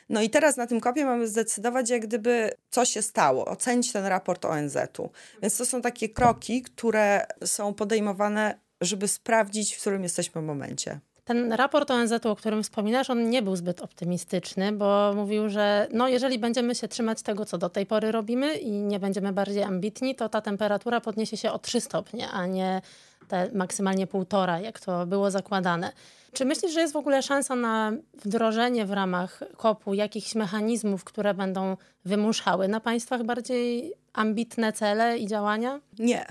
[0.09, 4.05] No i teraz na tym kopie mamy zdecydować, jak gdyby co się stało, ocenić ten
[4.05, 5.09] raport ONZ-u.
[5.41, 10.99] Więc to są takie kroki, które są podejmowane, żeby sprawdzić, w którym jesteśmy momencie.
[11.27, 16.07] Ten raport ONZ-u, o którym wspominasz, on nie był zbyt optymistyczny, bo mówił, że no,
[16.07, 20.15] jeżeli będziemy się trzymać tego, co do tej pory robimy i nie będziemy bardziej ambitni,
[20.15, 22.81] to ta temperatura podniesie się o 3 stopnie, a nie
[23.27, 25.91] te maksymalnie półtora, jak to było zakładane.
[26.33, 27.91] Czy myślisz, że jest w ogóle szansa na
[28.25, 35.27] wdrożenie w ramach kopu jakichś mechanizmów, które będą wymuszały na państwach bardziej ambitne cele i
[35.27, 35.79] działania?
[35.99, 36.25] Nie,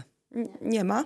[0.60, 1.04] nie ma.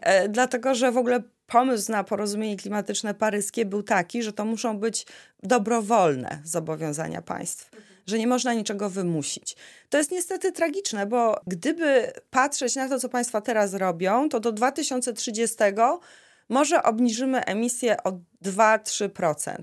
[0.00, 4.78] E, dlatego, że w ogóle pomysł na porozumienie klimatyczne paryskie był taki, że to muszą
[4.78, 5.06] być
[5.42, 7.70] dobrowolne zobowiązania państw,
[8.06, 9.56] że nie można niczego wymusić.
[9.90, 14.52] To jest niestety tragiczne, bo gdyby patrzeć na to, co państwa teraz robią, to do
[14.52, 15.56] 2030
[16.48, 18.12] może obniżymy emisję o
[18.44, 19.54] 2-3%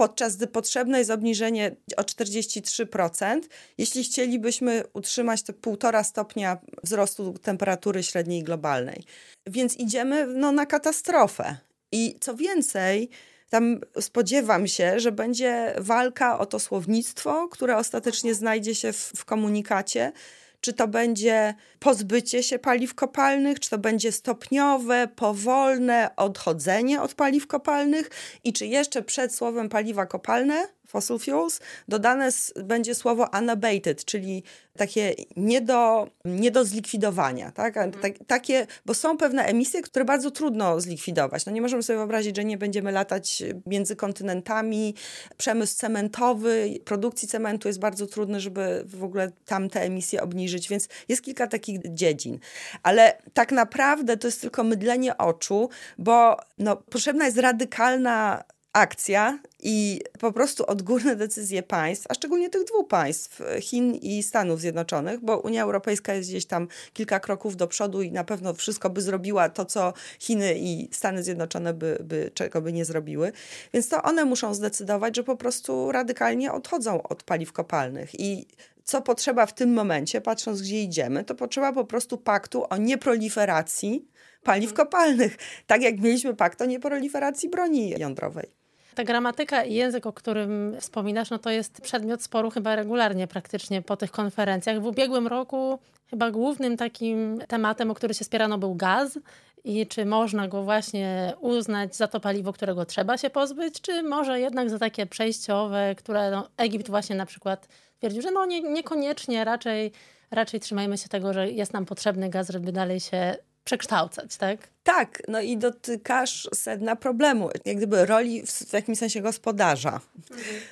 [0.00, 3.40] podczas gdy potrzebne jest obniżenie o 43%,
[3.78, 9.04] jeśli chcielibyśmy utrzymać to 1,5 stopnia wzrostu temperatury średniej globalnej.
[9.46, 11.56] Więc idziemy no, na katastrofę.
[11.92, 13.08] I co więcej,
[13.50, 19.24] tam spodziewam się, że będzie walka o to słownictwo, które ostatecznie znajdzie się w, w
[19.24, 20.12] komunikacie,
[20.60, 27.46] czy to będzie pozbycie się paliw kopalnych, czy to będzie stopniowe, powolne odchodzenie od paliw
[27.46, 28.10] kopalnych?
[28.44, 32.28] I czy jeszcze przed słowem paliwa kopalne fossil fuels, dodane
[32.64, 34.42] będzie słowo unabated, czyli
[34.76, 37.50] takie nie do, nie do zlikwidowania.
[37.50, 37.74] Tak?
[37.74, 38.12] tak?
[38.26, 41.46] takie, bo są pewne emisje, które bardzo trudno zlikwidować.
[41.46, 44.94] No nie możemy sobie wyobrazić, że nie będziemy latać między kontynentami.
[45.36, 50.88] Przemysł cementowy, produkcji cementu jest bardzo trudny, żeby w ogóle tam te emisje obniżyć, więc
[51.08, 52.38] jest kilka takich dziedzin.
[52.82, 60.00] Ale tak naprawdę to jest tylko mydlenie oczu, bo no, potrzebna jest radykalna akcja i
[60.20, 65.38] po prostu odgórne decyzje państw, a szczególnie tych dwóch państw, Chin i Stanów Zjednoczonych, bo
[65.38, 69.48] Unia Europejska jest gdzieś tam kilka kroków do przodu i na pewno wszystko by zrobiła
[69.48, 73.32] to, co Chiny i Stany Zjednoczone by, by czego by nie zrobiły.
[73.72, 78.46] Więc to one muszą zdecydować, że po prostu radykalnie odchodzą od paliw kopalnych i
[78.90, 84.08] co potrzeba w tym momencie, patrząc gdzie idziemy, to potrzeba po prostu paktu o nieproliferacji
[84.42, 84.86] paliw mhm.
[84.86, 88.50] kopalnych, tak jak mieliśmy pakt o nieproliferacji broni jądrowej.
[88.94, 93.82] Ta gramatyka i język, o którym wspominasz, no to jest przedmiot sporu chyba regularnie praktycznie
[93.82, 94.82] po tych konferencjach.
[94.82, 95.78] W ubiegłym roku
[96.10, 99.18] chyba głównym takim tematem, o który się spierano był gaz
[99.64, 104.40] i czy można go właśnie uznać za to paliwo, którego trzeba się pozbyć, czy może
[104.40, 107.68] jednak za takie przejściowe, które no, Egipt właśnie na przykład
[108.00, 109.92] twierdził, że no nie, niekoniecznie, raczej,
[110.30, 114.68] raczej trzymajmy się tego, że jest nam potrzebny gaz, żeby dalej się przekształcać, tak?
[114.82, 120.00] Tak, no i dotykasz sedna problemu, jak gdyby roli w, w jakimś sensie gospodarza.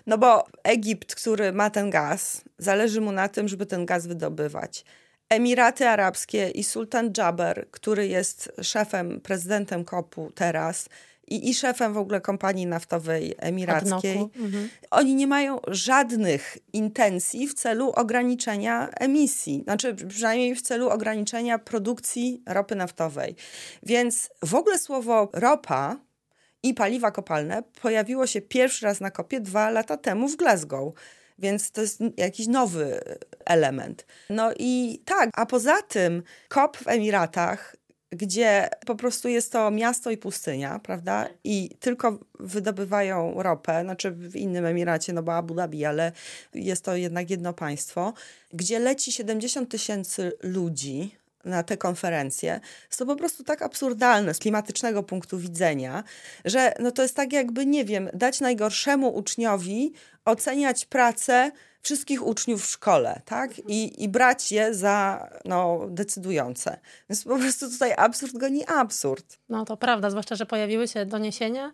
[0.07, 4.85] No bo Egipt, który ma ten gaz, zależy mu na tym, żeby ten gaz wydobywać.
[5.29, 10.89] Emiraty Arabskie i Sultan Jaber, który jest szefem, prezydentem kopu teraz,
[11.31, 14.19] i, i szefem w ogóle kompanii naftowej emirackiej.
[14.19, 14.69] Mhm.
[14.91, 22.43] Oni nie mają żadnych intencji w celu ograniczenia emisji, znaczy przynajmniej w celu ograniczenia produkcji
[22.47, 23.37] ropy naftowej.
[23.83, 25.97] Więc w ogóle słowo ropa
[26.63, 30.95] i paliwa kopalne pojawiło się pierwszy raz na kopie dwa lata temu w Glasgow.
[31.39, 33.01] Więc to jest jakiś nowy
[33.45, 34.07] element.
[34.31, 37.77] No i tak, a poza tym COP w Emiratach
[38.11, 41.29] gdzie po prostu jest to miasto i pustynia, prawda?
[41.45, 46.13] I tylko wydobywają ropę, znaczy w innym Emiracie, no bo Abu Dhabi, ale
[46.55, 48.13] jest to jednak jedno państwo,
[48.53, 54.39] gdzie leci 70 tysięcy ludzi na te konferencje, jest to po prostu tak absurdalne z
[54.39, 56.05] klimatycznego punktu widzenia,
[56.45, 59.93] że no to jest tak jakby, nie wiem, dać najgorszemu uczniowi
[60.25, 61.51] oceniać pracę
[61.83, 63.59] wszystkich uczniów w szkole, tak?
[63.59, 66.79] I, i brać je za no, decydujące.
[67.11, 69.39] Więc po prostu tutaj absurd goni absurd.
[69.49, 71.73] No to prawda, zwłaszcza, że pojawiły się doniesienia,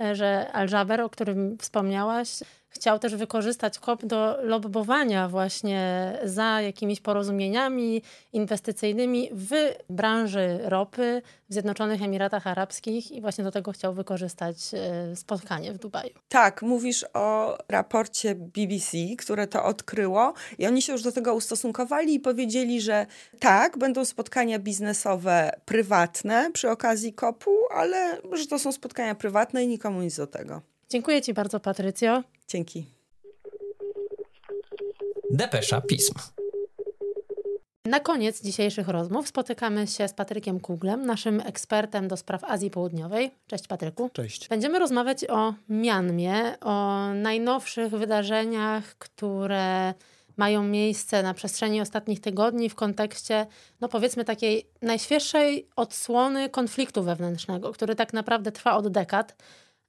[0.00, 2.28] e, że Al-Jaber, o którym wspomniałaś,
[2.74, 11.52] chciał też wykorzystać KOP do lobbowania właśnie za jakimiś porozumieniami inwestycyjnymi w branży ropy w
[11.52, 16.10] Zjednoczonych Emiratach Arabskich i właśnie do tego chciał wykorzystać e, spotkanie w Dubaju.
[16.28, 22.14] Tak, mówisz o raporcie BBC, które to odkryło i oni się już do tego ustosunkowali
[22.14, 23.06] i powiedzieli, że
[23.40, 29.68] tak, będą spotkania biznesowe prywatne przy okazji kopu, ale że to są spotkania prywatne i
[29.68, 30.73] nikomu nic do tego.
[30.94, 32.22] Dziękuję Ci bardzo, Patrycjo.
[32.48, 32.86] Dzięki.
[35.30, 36.14] Depesza Pism.
[37.84, 43.30] Na koniec dzisiejszych rozmów spotykamy się z Patrykiem Kuglem, naszym ekspertem do spraw Azji Południowej.
[43.46, 44.10] Cześć Patryku.
[44.12, 44.48] Cześć.
[44.48, 49.94] Będziemy rozmawiać o Mianmie, o najnowszych wydarzeniach, które
[50.36, 53.46] mają miejsce na przestrzeni ostatnich tygodni w kontekście,
[53.80, 59.36] no powiedzmy, takiej najświeższej odsłony konfliktu wewnętrznego, który tak naprawdę trwa od dekad,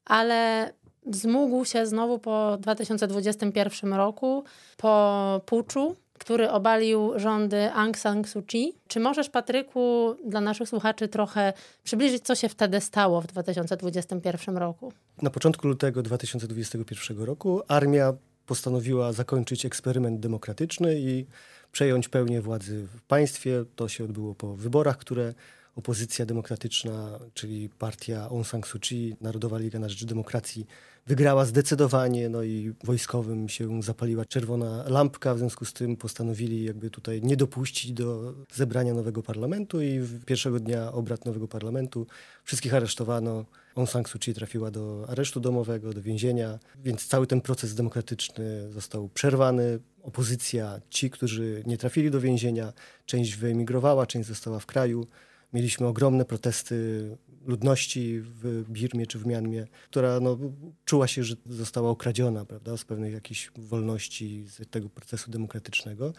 [0.06, 0.70] ale
[1.06, 4.44] wzmógł się znowu po 2021 roku,
[4.78, 8.74] po puczu, który obalił rządy Aung San Suu Kyi.
[8.88, 14.94] Czy możesz, Patryku, dla naszych słuchaczy trochę przybliżyć, co się wtedy stało w 2021 roku?
[15.22, 18.14] Na początku lutego 2021 roku armia
[18.46, 21.26] postanowiła zakończyć eksperyment demokratyczny i
[21.72, 23.66] przejąć pełnię władzy w państwie.
[23.76, 25.34] To się odbyło po wyborach, które
[25.76, 30.66] opozycja demokratyczna, czyli partia Aung San Suu Kyi, Narodowa Liga na Rzecz Demokracji,
[31.08, 36.90] wygrała zdecydowanie, no i wojskowym się zapaliła czerwona lampka, w związku z tym postanowili jakby
[36.90, 42.08] tutaj nie dopuścić do zebrania nowego parlamentu i pierwszego dnia obrad nowego parlamentu
[42.44, 43.46] wszystkich aresztowano.
[43.76, 48.72] Aung San Suu Kyi trafiła do aresztu domowego, do więzienia, więc cały ten proces demokratyczny
[48.72, 49.80] został przerwany.
[50.04, 52.74] Opozycja, ci, którzy nie trafili do więzienia,
[53.06, 55.08] część wyemigrowała, część została w kraju.
[55.54, 60.38] Mieliśmy ogromne protesty ludności w Birmie czy w Mianmie, która no,
[60.86, 66.14] czuła się, że została okradziona prawda, z pewnych jakichś wolności, z tego procesu demokratycznego.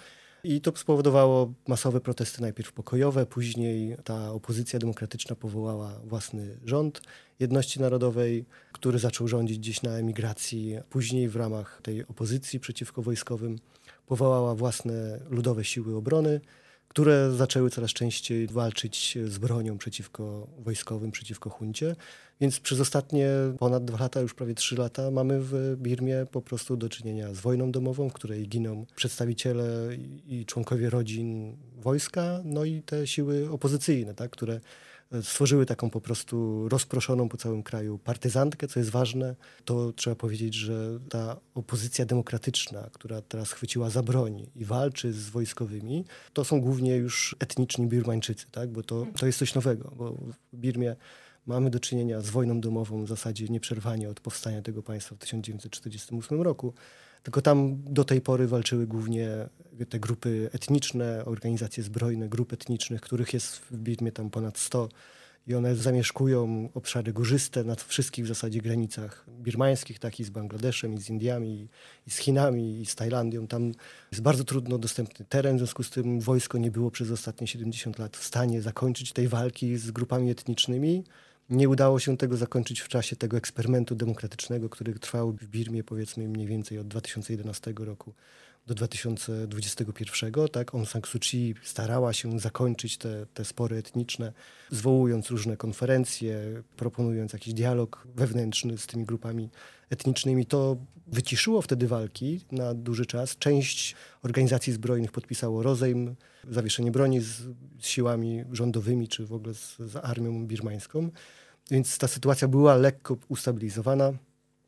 [0.44, 7.02] I to spowodowało masowe protesty, najpierw pokojowe, później ta opozycja demokratyczna powołała własny rząd
[7.40, 10.78] jedności narodowej, który zaczął rządzić gdzieś na emigracji.
[10.90, 13.58] Później w ramach tej opozycji przeciwko wojskowym
[14.06, 16.40] powołała własne ludowe siły obrony,
[16.96, 21.96] które zaczęły coraz częściej walczyć z bronią przeciwko wojskowym, przeciwko huncie.
[22.40, 23.28] Więc przez ostatnie
[23.58, 27.40] ponad dwa lata, już prawie trzy lata, mamy w Birmie po prostu do czynienia z
[27.40, 29.88] wojną domową, w której giną przedstawiciele
[30.26, 34.60] i członkowie rodzin wojska, no i te siły opozycyjne, tak, które
[35.22, 39.36] stworzyły taką po prostu rozproszoną po całym kraju partyzantkę, co jest ważne.
[39.64, 45.28] To trzeba powiedzieć, że ta opozycja demokratyczna, która teraz chwyciła za broń i walczy z
[45.28, 48.70] wojskowymi, to są głównie już etniczni Birmańczycy, tak?
[48.70, 50.96] bo to, to jest coś nowego, bo w Birmie
[51.46, 56.42] mamy do czynienia z wojną domową w zasadzie nieprzerwanie od powstania tego państwa w 1948
[56.42, 56.74] roku.
[57.26, 59.28] Tylko tam do tej pory walczyły głównie
[59.88, 64.88] te grupy etniczne, organizacje zbrojne grup etnicznych, których jest w Birmie tam ponad 100
[65.46, 70.94] i one zamieszkują obszary górzyste na wszystkich w zasadzie granicach birmańskich, tak i z Bangladeszem,
[70.94, 71.68] i z Indiami,
[72.06, 73.46] i z Chinami, i z Tajlandią.
[73.46, 73.72] Tam
[74.12, 77.98] jest bardzo trudno dostępny teren, w związku z tym wojsko nie było przez ostatnie 70
[77.98, 81.04] lat w stanie zakończyć tej walki z grupami etnicznymi.
[81.50, 86.28] Nie udało się tego zakończyć w czasie tego eksperymentu demokratycznego, który trwał w Birmie powiedzmy
[86.28, 88.14] mniej więcej od 2011 roku
[88.66, 90.32] do 2021.
[90.52, 90.74] Tak?
[90.74, 94.32] Aung San Suu Kyi starała się zakończyć te, te spory etniczne,
[94.70, 99.50] zwołując różne konferencje, proponując jakiś dialog wewnętrzny z tymi grupami
[99.90, 100.46] etnicznymi.
[100.46, 103.36] To wyciszyło wtedy walki na duży czas.
[103.38, 106.14] Część organizacji zbrojnych podpisało rozejm,
[106.50, 107.42] zawieszenie broni z,
[107.80, 111.10] z siłami rządowymi, czy w ogóle z, z armią birmańską.
[111.70, 114.12] Więc ta sytuacja była lekko ustabilizowana.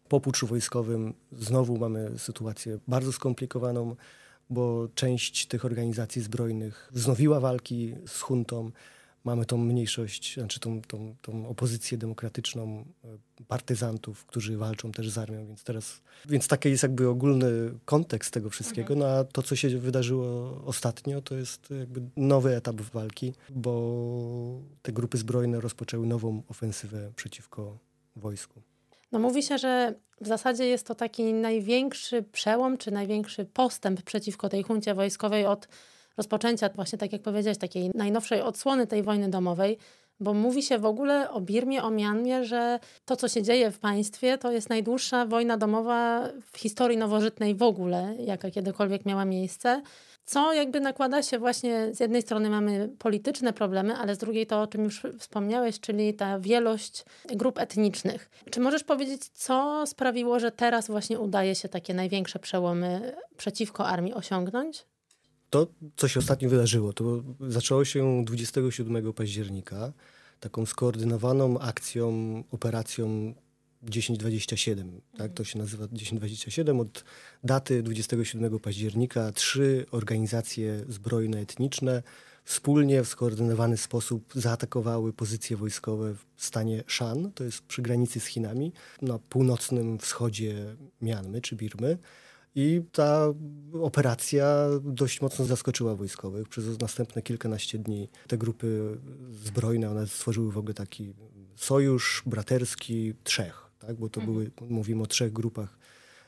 [0.08, 3.96] Po puczu wojskowym znowu mamy sytuację bardzo skomplikowaną,
[4.50, 8.70] bo część tych organizacji zbrojnych wznowiła walki z huntą.
[9.28, 15.18] Mamy tą mniejszość, znaczy tą, tą, tą opozycję demokratyczną e, partyzantów, którzy walczą też z
[15.18, 17.48] armią, więc teraz, więc taki jest jakby ogólny
[17.84, 22.80] kontekst tego wszystkiego, no a to, co się wydarzyło ostatnio, to jest jakby nowy etap
[22.80, 23.72] walki, bo
[24.82, 27.78] te grupy zbrojne rozpoczęły nową ofensywę przeciwko
[28.16, 28.62] wojsku.
[29.12, 34.48] No mówi się, że w zasadzie jest to taki największy przełom, czy największy postęp przeciwko
[34.48, 35.68] tej huncie wojskowej od
[36.18, 39.78] rozpoczęcia właśnie, tak jak powiedziałeś, takiej najnowszej odsłony tej wojny domowej,
[40.20, 43.78] bo mówi się w ogóle o Birmie, o Mianmie, że to, co się dzieje w
[43.78, 49.82] państwie, to jest najdłuższa wojna domowa w historii nowożytnej w ogóle, jaka kiedykolwiek miała miejsce
[50.28, 54.62] co jakby nakłada się właśnie, z jednej strony mamy polityczne problemy, ale z drugiej to,
[54.62, 57.04] o czym już wspomniałeś, czyli ta wielość
[57.34, 58.30] grup etnicznych.
[58.50, 64.14] Czy możesz powiedzieć, co sprawiło, że teraz właśnie udaje się takie największe przełomy przeciwko armii
[64.14, 64.86] osiągnąć?
[65.50, 69.92] To, co się ostatnio wydarzyło, to zaczęło się 27 października
[70.40, 73.34] taką skoordynowaną akcją, operacją
[73.90, 75.32] 1027, tak?
[75.32, 76.80] To się nazywa 1027.
[76.80, 77.04] Od
[77.44, 82.02] daty 27 października trzy organizacje zbrojne etniczne
[82.44, 88.26] wspólnie w skoordynowany sposób zaatakowały pozycje wojskowe w stanie Shan, to jest przy granicy z
[88.26, 91.98] Chinami, na północnym wschodzie Mianmy czy Birmy.
[92.60, 93.34] I ta
[93.82, 96.48] operacja dość mocno zaskoczyła wojskowych.
[96.48, 98.98] Przez następne kilkanaście dni te grupy
[99.30, 101.14] zbrojne, one stworzyły w ogóle taki
[101.56, 103.96] sojusz braterski trzech tak?
[103.96, 104.34] bo to mhm.
[104.34, 105.78] były, mówimy o trzech grupach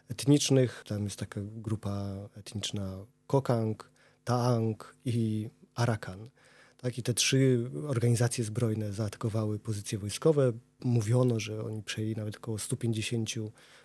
[0.09, 0.85] etnicznych.
[0.87, 3.91] Tam jest taka grupa etniczna Kokang,
[4.25, 6.31] Taang i Arakan.
[6.77, 6.99] Tak?
[6.99, 10.53] I te trzy organizacje zbrojne zaatakowały pozycje wojskowe.
[10.85, 13.31] Mówiono, że oni przejęli nawet około 150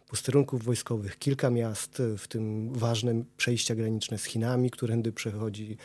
[0.07, 5.77] posterunków wojskowych, kilka miast, w tym ważne przejścia graniczne z Chinami, którędy przechodzi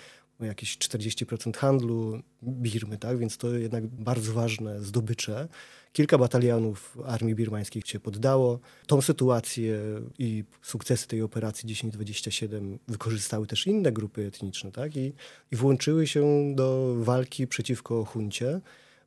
[0.46, 3.18] jakieś 40% handlu Birmy, tak?
[3.18, 5.48] więc to jednak bardzo ważne zdobycze.
[5.92, 8.60] Kilka batalionów armii birmańskiej się poddało.
[8.86, 9.80] Tą sytuację
[10.18, 14.96] i sukcesy tej operacji 1027 wykorzystały też inne grupy etniczne tak?
[14.96, 15.12] I,
[15.52, 18.60] i włączyły się do walki przeciwko huncie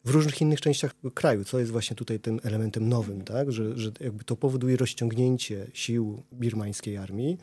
[0.06, 3.52] w różnych innych częściach kraju, co jest właśnie tutaj tym elementem nowym, tak?
[3.52, 7.38] że, że jakby to powoduje rozciągnięcie sił birmańskiej armii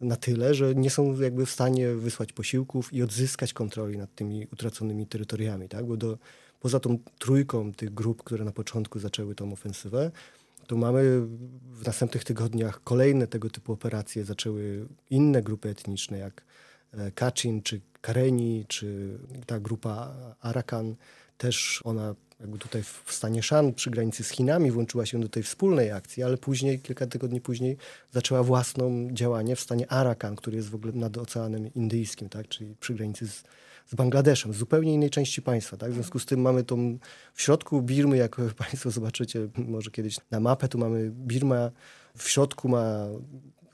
[0.00, 4.46] na tyle, że nie są jakby w stanie wysłać posiłków i odzyskać kontroli nad tymi
[4.52, 5.86] utraconymi terytoriami, tak?
[5.86, 6.18] Bo do,
[6.60, 10.10] poza tą trójką tych grup, które na początku zaczęły tą ofensywę,
[10.66, 11.20] to mamy
[11.72, 14.24] w następnych tygodniach kolejne tego typu operacje.
[14.24, 16.44] Zaczęły inne grupy etniczne, jak
[16.92, 20.96] e, Kachin, czy Kareni, czy ta grupa Arakan,
[21.40, 25.42] Też ona jakby tutaj w stanie Shan przy granicy z Chinami włączyła się do tej
[25.42, 27.76] wspólnej akcji, ale później, kilka tygodni później
[28.12, 32.48] zaczęła własną działanie w stanie Arakan, który jest w ogóle nad Oceanem Indyjskim, tak?
[32.48, 33.42] czyli przy granicy z,
[33.86, 35.76] z Bangladeszem, z zupełnie innej części państwa.
[35.76, 35.90] Tak?
[35.90, 36.98] W związku z tym mamy tą
[37.34, 38.36] w środku Birmy, jak
[38.68, 41.70] Państwo zobaczycie może kiedyś na mapę, tu mamy Birma,
[42.16, 43.06] w środku ma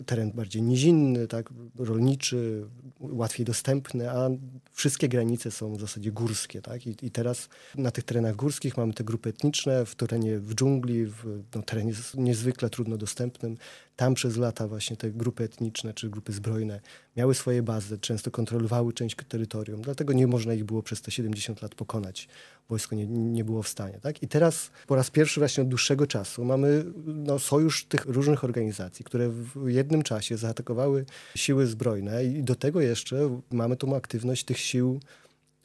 [0.07, 2.67] teren bardziej nizinny, tak, rolniczy,
[3.01, 4.29] łatwiej dostępny, a
[4.73, 6.63] wszystkie granice są w zasadzie górskie.
[6.63, 6.87] Tak?
[6.87, 11.07] I, I, teraz na tych terenach górskich mamy te grupy etniczne, w terenie w dżungli,
[11.07, 13.57] w no, terenie niezwykle trudno dostępnym.
[13.97, 16.81] Tam przez lata właśnie te grupy etniczne czy grupy zbrojne
[17.17, 21.63] miały swoje bazy, często kontrolowały część terytorium, dlatego nie można ich było przez te 70
[21.63, 22.29] lat pokonać.
[22.69, 23.99] Wojsko nie, nie było w stanie.
[24.01, 24.23] Tak?
[24.23, 29.05] I teraz po raz pierwszy właśnie od dłuższego czasu mamy no, sojusz tych różnych organizacji,
[29.05, 34.59] które w jednym czasie zaatakowały siły zbrojne i do tego jeszcze mamy tą aktywność tych
[34.59, 35.01] sił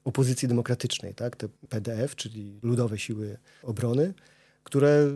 [0.03, 1.35] opozycji demokratycznej, tak?
[1.35, 4.13] te PDF, czyli Ludowe Siły Obrony,
[4.63, 5.07] które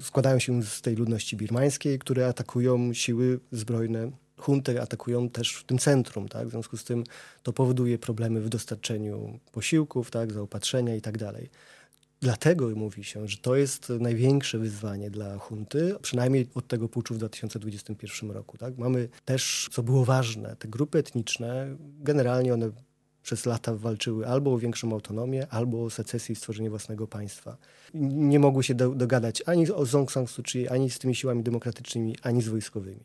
[0.00, 4.10] składają się z tej ludności birmańskiej, które atakują siły zbrojne
[4.42, 6.48] hunty atakują też w tym centrum, tak?
[6.48, 7.04] W związku z tym
[7.42, 10.32] to powoduje problemy w dostarczeniu posiłków, tak?
[10.32, 11.50] zaopatrzenia i tak dalej.
[12.20, 17.18] Dlatego mówi się, że to jest największe wyzwanie dla hunty, przynajmniej od tego puczu w
[17.18, 18.58] 2021 roku.
[18.58, 18.78] Tak?
[18.78, 22.70] Mamy też, co było ważne, te grupy etniczne, generalnie one
[23.22, 27.56] przez lata walczyły albo o większą autonomię, albo o secesję i stworzenie własnego państwa.
[27.94, 31.42] Nie mogły się do, dogadać ani o Aung San Suu Kyi, ani z tymi siłami
[31.42, 33.02] demokratycznymi, ani z wojskowymi.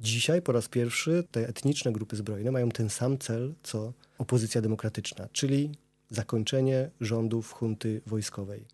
[0.00, 5.28] Dzisiaj po raz pierwszy te etniczne grupy zbrojne mają ten sam cel, co opozycja demokratyczna,
[5.32, 5.70] czyli
[6.10, 8.64] zakończenie rządów hunty wojskowej.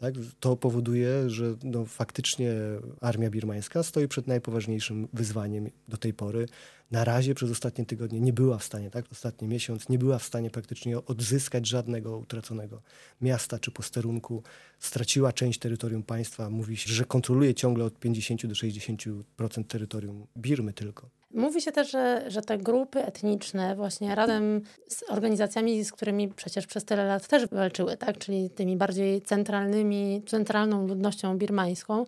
[0.00, 0.14] Tak?
[0.40, 2.52] To powoduje, że no, faktycznie
[3.00, 6.46] armia birmańska stoi przed najpoważniejszym wyzwaniem do tej pory.
[6.90, 9.04] Na razie przez ostatnie tygodnie nie była w stanie, tak?
[9.12, 12.82] ostatni miesiąc nie była w stanie praktycznie odzyskać żadnego utraconego
[13.20, 14.42] miasta czy posterunku.
[14.78, 16.50] Straciła część terytorium państwa.
[16.50, 21.19] Mówi się, że kontroluje ciągle od 50 do 60% terytorium Birmy tylko.
[21.34, 26.66] Mówi się też, że, że te grupy etniczne właśnie razem z organizacjami, z którymi przecież
[26.66, 28.18] przez tyle lat też walczyły, tak?
[28.18, 32.06] czyli tymi bardziej centralnymi, centralną ludnością birmańską,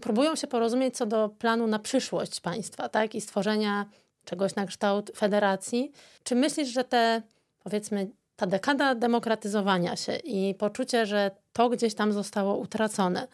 [0.00, 3.14] próbują się porozumieć co do planu na przyszłość państwa tak?
[3.14, 3.86] i stworzenia
[4.24, 5.92] czegoś na kształt federacji.
[6.24, 7.22] Czy myślisz, że te,
[7.64, 13.28] powiedzmy, ta dekada demokratyzowania się i poczucie, że to gdzieś tam zostało utracone,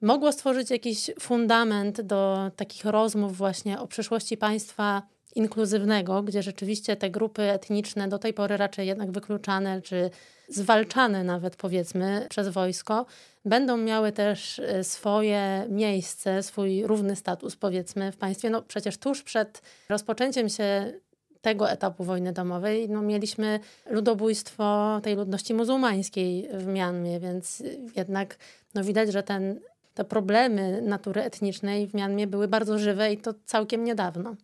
[0.00, 5.02] mogło stworzyć jakiś fundament do takich rozmów właśnie o przyszłości państwa
[5.34, 10.10] inkluzywnego, gdzie rzeczywiście te grupy etniczne do tej pory raczej jednak wykluczane czy
[10.48, 13.06] zwalczane nawet powiedzmy przez wojsko,
[13.44, 18.50] będą miały też e, swoje miejsce, swój równy status powiedzmy w państwie.
[18.50, 20.92] No przecież tuż przed rozpoczęciem się
[21.40, 27.62] tego etapu wojny domowej no, mieliśmy ludobójstwo tej ludności muzułmańskiej w Mianmie, więc
[27.96, 28.36] jednak
[28.74, 29.60] no, widać, że ten
[29.96, 34.36] te problemy natury etnicznej w Mianmie były bardzo żywe i to całkiem niedawno.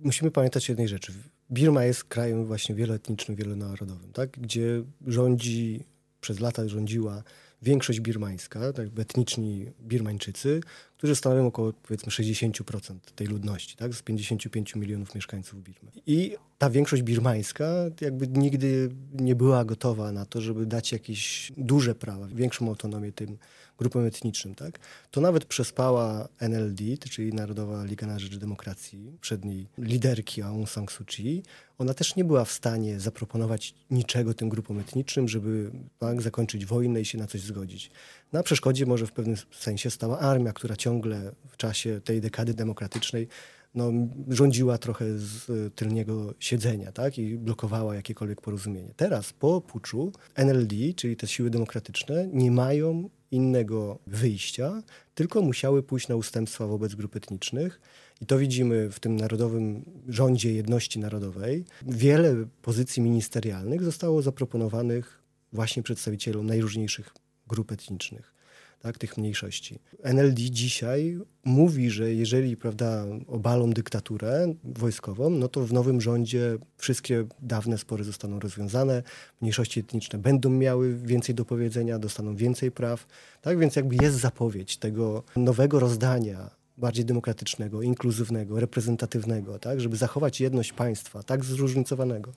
[0.00, 1.12] Musimy pamiętać jednej rzeczy.
[1.50, 4.30] Birma jest krajem właśnie wieloetnicznym, wielonarodowym, tak?
[4.30, 5.84] gdzie rządzi,
[6.20, 7.22] przez lata rządziła
[7.62, 10.60] większość birmańska, tak, etniczni Birmańczycy,
[10.96, 15.90] którzy stanowią około powiedzmy 60% tej ludności, tak, z 55 milionów mieszkańców Birmy.
[16.06, 21.94] I ta większość birmańska jakby nigdy nie była gotowa na to, żeby dać jakieś duże
[21.94, 23.38] prawa, większą autonomię tym
[23.78, 24.78] grupom etnicznym, tak?
[25.10, 31.04] To nawet przespała NLD, czyli Narodowa Liga na Rzecz Demokracji, przedniej liderki Aung San Suu
[31.04, 31.42] Kyi.
[31.78, 37.00] Ona też nie była w stanie zaproponować niczego tym grupom etnicznym, żeby tak, zakończyć wojnę
[37.00, 37.90] i się na coś zgodzić.
[38.32, 43.28] Na przeszkodzie może w pewnym sensie stała armia, która ciągle w czasie tej dekady demokratycznej
[43.74, 43.92] no,
[44.28, 47.18] rządziła trochę z y, tylniego siedzenia tak?
[47.18, 48.92] i blokowała jakiekolwiek porozumienie.
[48.96, 54.82] Teraz po puczu NLD, czyli te siły demokratyczne, nie mają innego wyjścia,
[55.14, 57.80] tylko musiały pójść na ustępstwa wobec grup etnicznych.
[58.20, 61.64] I to widzimy w tym Narodowym Rządzie Jedności Narodowej.
[61.82, 65.22] Wiele pozycji ministerialnych zostało zaproponowanych
[65.52, 67.14] właśnie przedstawicielom najróżniejszych
[67.46, 68.37] grup etnicznych
[68.80, 69.78] tak, tych mniejszości.
[70.02, 77.24] NLD dzisiaj mówi, że jeżeli prawda, obalą dyktaturę wojskową, no to w nowym rządzie wszystkie
[77.42, 79.02] dawne spory zostaną rozwiązane,
[79.40, 83.06] mniejszości etniczne będą miały więcej do powiedzenia, dostaną więcej praw.
[83.42, 90.40] Tak więc jakby jest zapowiedź tego nowego rozdania bardziej demokratycznego, inkluzywnego, reprezentatywnego, tak, żeby zachować
[90.40, 92.32] jedność państwa, tak zróżnicowanego.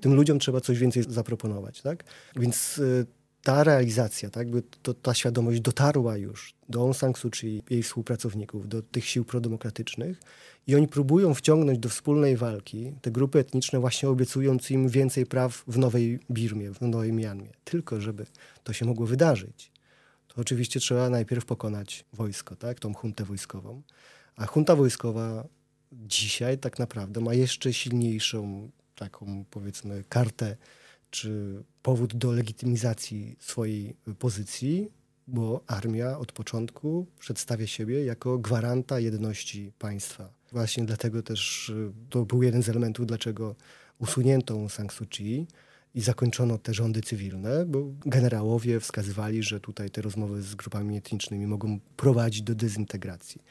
[0.00, 2.04] Tym ludziom trzeba coś więcej zaproponować, tak?
[2.36, 3.06] Więc y,
[3.42, 7.82] ta realizacja, tak, by to, ta świadomość dotarła już do Aung San Suu Kyi, jej
[7.82, 10.20] współpracowników, do tych sił prodemokratycznych
[10.66, 15.64] i oni próbują wciągnąć do wspólnej walki te grupy etniczne, właśnie obiecując im więcej praw
[15.66, 17.50] w Nowej Birmie, w Nowej Mianmie.
[17.64, 18.26] Tylko żeby
[18.64, 19.72] to się mogło wydarzyć,
[20.28, 23.82] to oczywiście trzeba najpierw pokonać wojsko, tak, tą huntę wojskową.
[24.36, 25.44] A hunta wojskowa
[25.92, 30.56] dzisiaj tak naprawdę ma jeszcze silniejszą taką, powiedzmy, kartę
[31.12, 34.90] czy powód do legitymizacji swojej pozycji,
[35.26, 40.32] bo armia od początku przedstawia siebie jako gwaranta jedności państwa.
[40.52, 43.54] Właśnie dlatego też y, to był jeden z elementów, dlaczego
[43.98, 45.46] usunięto Sang Suu Kyi
[45.94, 51.46] i zakończono te rządy cywilne, bo generałowie wskazywali, że tutaj te rozmowy z grupami etnicznymi
[51.46, 53.42] mogą prowadzić do dezintegracji.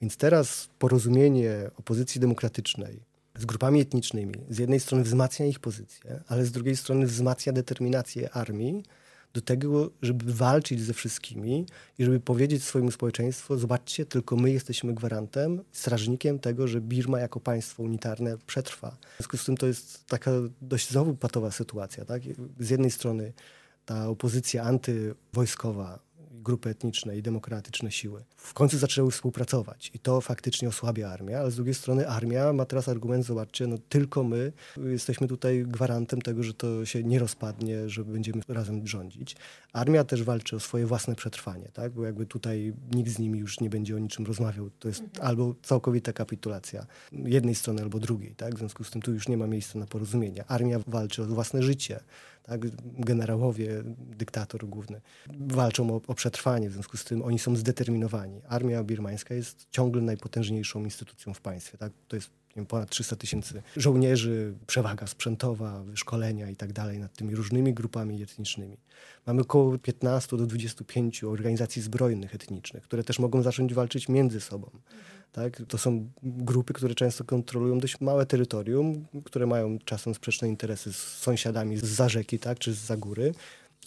[0.00, 3.09] Więc teraz porozumienie opozycji demokratycznej
[3.40, 8.30] z grupami etnicznymi z jednej strony wzmacnia ich pozycję, ale z drugiej strony wzmacnia determinację
[8.30, 8.82] armii
[9.34, 11.66] do tego, żeby walczyć ze wszystkimi
[11.98, 17.40] i żeby powiedzieć swojemu społeczeństwu, zobaczcie, tylko my jesteśmy gwarantem, strażnikiem tego, że Birma jako
[17.40, 18.90] państwo unitarne przetrwa.
[18.90, 20.30] W związku z tym to jest taka
[20.62, 22.04] dość znowu patowa sytuacja.
[22.04, 22.22] Tak?
[22.58, 23.32] Z jednej strony
[23.86, 25.98] ta opozycja antywojskowa
[26.40, 31.50] grupy etniczne i demokratyczne siły w końcu zaczęły współpracować i to faktycznie osłabia armię, ale
[31.50, 36.42] z drugiej strony armia ma teraz argument, zobaczcie, no tylko my jesteśmy tutaj gwarantem tego,
[36.42, 39.36] że to się nie rozpadnie, że będziemy razem rządzić.
[39.72, 41.92] Armia też walczy o swoje własne przetrwanie, tak?
[41.92, 44.70] bo jakby tutaj nikt z nimi już nie będzie o niczym rozmawiał.
[44.70, 45.26] To jest mhm.
[45.26, 48.34] albo całkowita kapitulacja jednej strony albo drugiej.
[48.34, 48.54] Tak?
[48.54, 50.44] W związku z tym tu już nie ma miejsca na porozumienia.
[50.48, 52.00] Armia walczy o własne życie,
[52.42, 52.60] tak?
[52.98, 55.00] Generałowie, dyktator główny
[55.40, 58.40] walczą o, o, przetrwanie, w związku z tym oni są zdeterminowani.
[58.48, 61.78] Armia birmańska jest ciągle najpotężniejszą instytucją w państwie.
[61.78, 61.92] Tak?
[62.08, 67.74] To jest ponad 300 tysięcy żołnierzy, przewaga sprzętowa, szkolenia i tak dalej nad tymi różnymi
[67.74, 68.76] grupami etnicznymi.
[69.26, 74.70] Mamy około 15 do 25 organizacji zbrojnych etnicznych, które też mogą zacząć walczyć między sobą.
[75.32, 75.62] Tak?
[75.68, 80.96] To są grupy, które często kontrolują dość małe terytorium, które mają czasem sprzeczne interesy z
[80.96, 82.58] sąsiadami z za rzeki tak?
[82.58, 83.34] czy z za góry.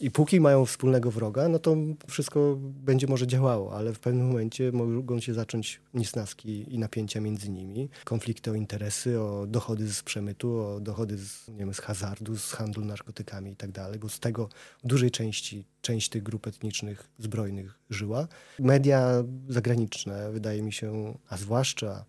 [0.01, 1.75] I póki mają wspólnego wroga, no to
[2.07, 7.49] wszystko będzie może działało, ale w pewnym momencie mogą się zacząć niesnaski i napięcia między
[7.49, 7.89] nimi.
[8.03, 12.51] Konflikty o interesy, o dochody z przemytu, o dochody z, nie wiem, z hazardu, z
[12.51, 14.49] handlu narkotykami i tak dalej, bo z tego
[14.83, 18.27] w dużej części część tych grup etnicznych zbrojnych żyła.
[18.59, 22.05] Media zagraniczne, wydaje mi się, a zwłaszcza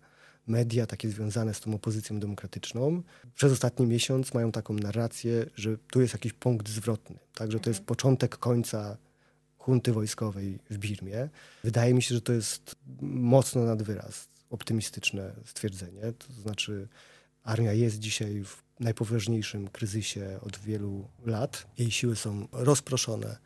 [0.47, 3.03] media takie związane z tą opozycją demokratyczną
[3.35, 7.69] przez ostatni miesiąc mają taką narrację, że tu jest jakiś punkt zwrotny, tak, że to
[7.69, 7.85] jest mhm.
[7.85, 8.97] początek końca
[9.57, 11.29] hunty wojskowej w Birmie.
[11.63, 16.01] Wydaje mi się, że to jest mocno nad wyraz optymistyczne stwierdzenie.
[16.01, 16.87] To znaczy
[17.43, 21.67] armia jest dzisiaj w najpoważniejszym kryzysie od wielu lat.
[21.77, 23.37] Jej siły są rozproszone,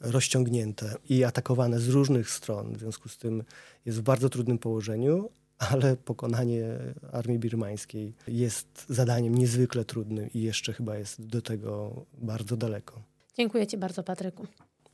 [0.00, 2.76] rozciągnięte i atakowane z różnych stron.
[2.76, 3.42] W związku z tym
[3.84, 6.64] jest w bardzo trudnym położeniu, ale pokonanie
[7.12, 13.02] armii birmańskiej jest zadaniem niezwykle trudnym i jeszcze chyba jest do tego bardzo daleko.
[13.36, 14.46] Dziękuję Ci bardzo, Patryku.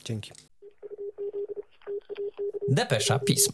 [0.04, 0.32] Dzięki.
[2.68, 3.52] Depesza Pism.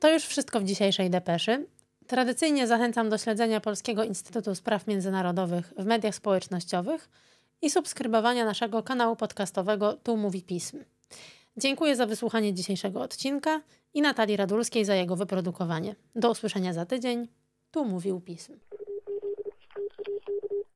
[0.00, 1.66] To już wszystko w dzisiejszej depeszy.
[2.06, 7.08] Tradycyjnie zachęcam do śledzenia Polskiego Instytutu Spraw Międzynarodowych w mediach społecznościowych
[7.62, 10.78] i subskrybowania naszego kanału podcastowego Tu Mówi Pism.
[11.56, 13.60] Dziękuję za wysłuchanie dzisiejszego odcinka
[13.94, 15.96] i Natalii Radulskiej za jego wyprodukowanie.
[16.14, 17.28] Do usłyszenia za tydzień.
[17.70, 18.58] Tu mówił pism.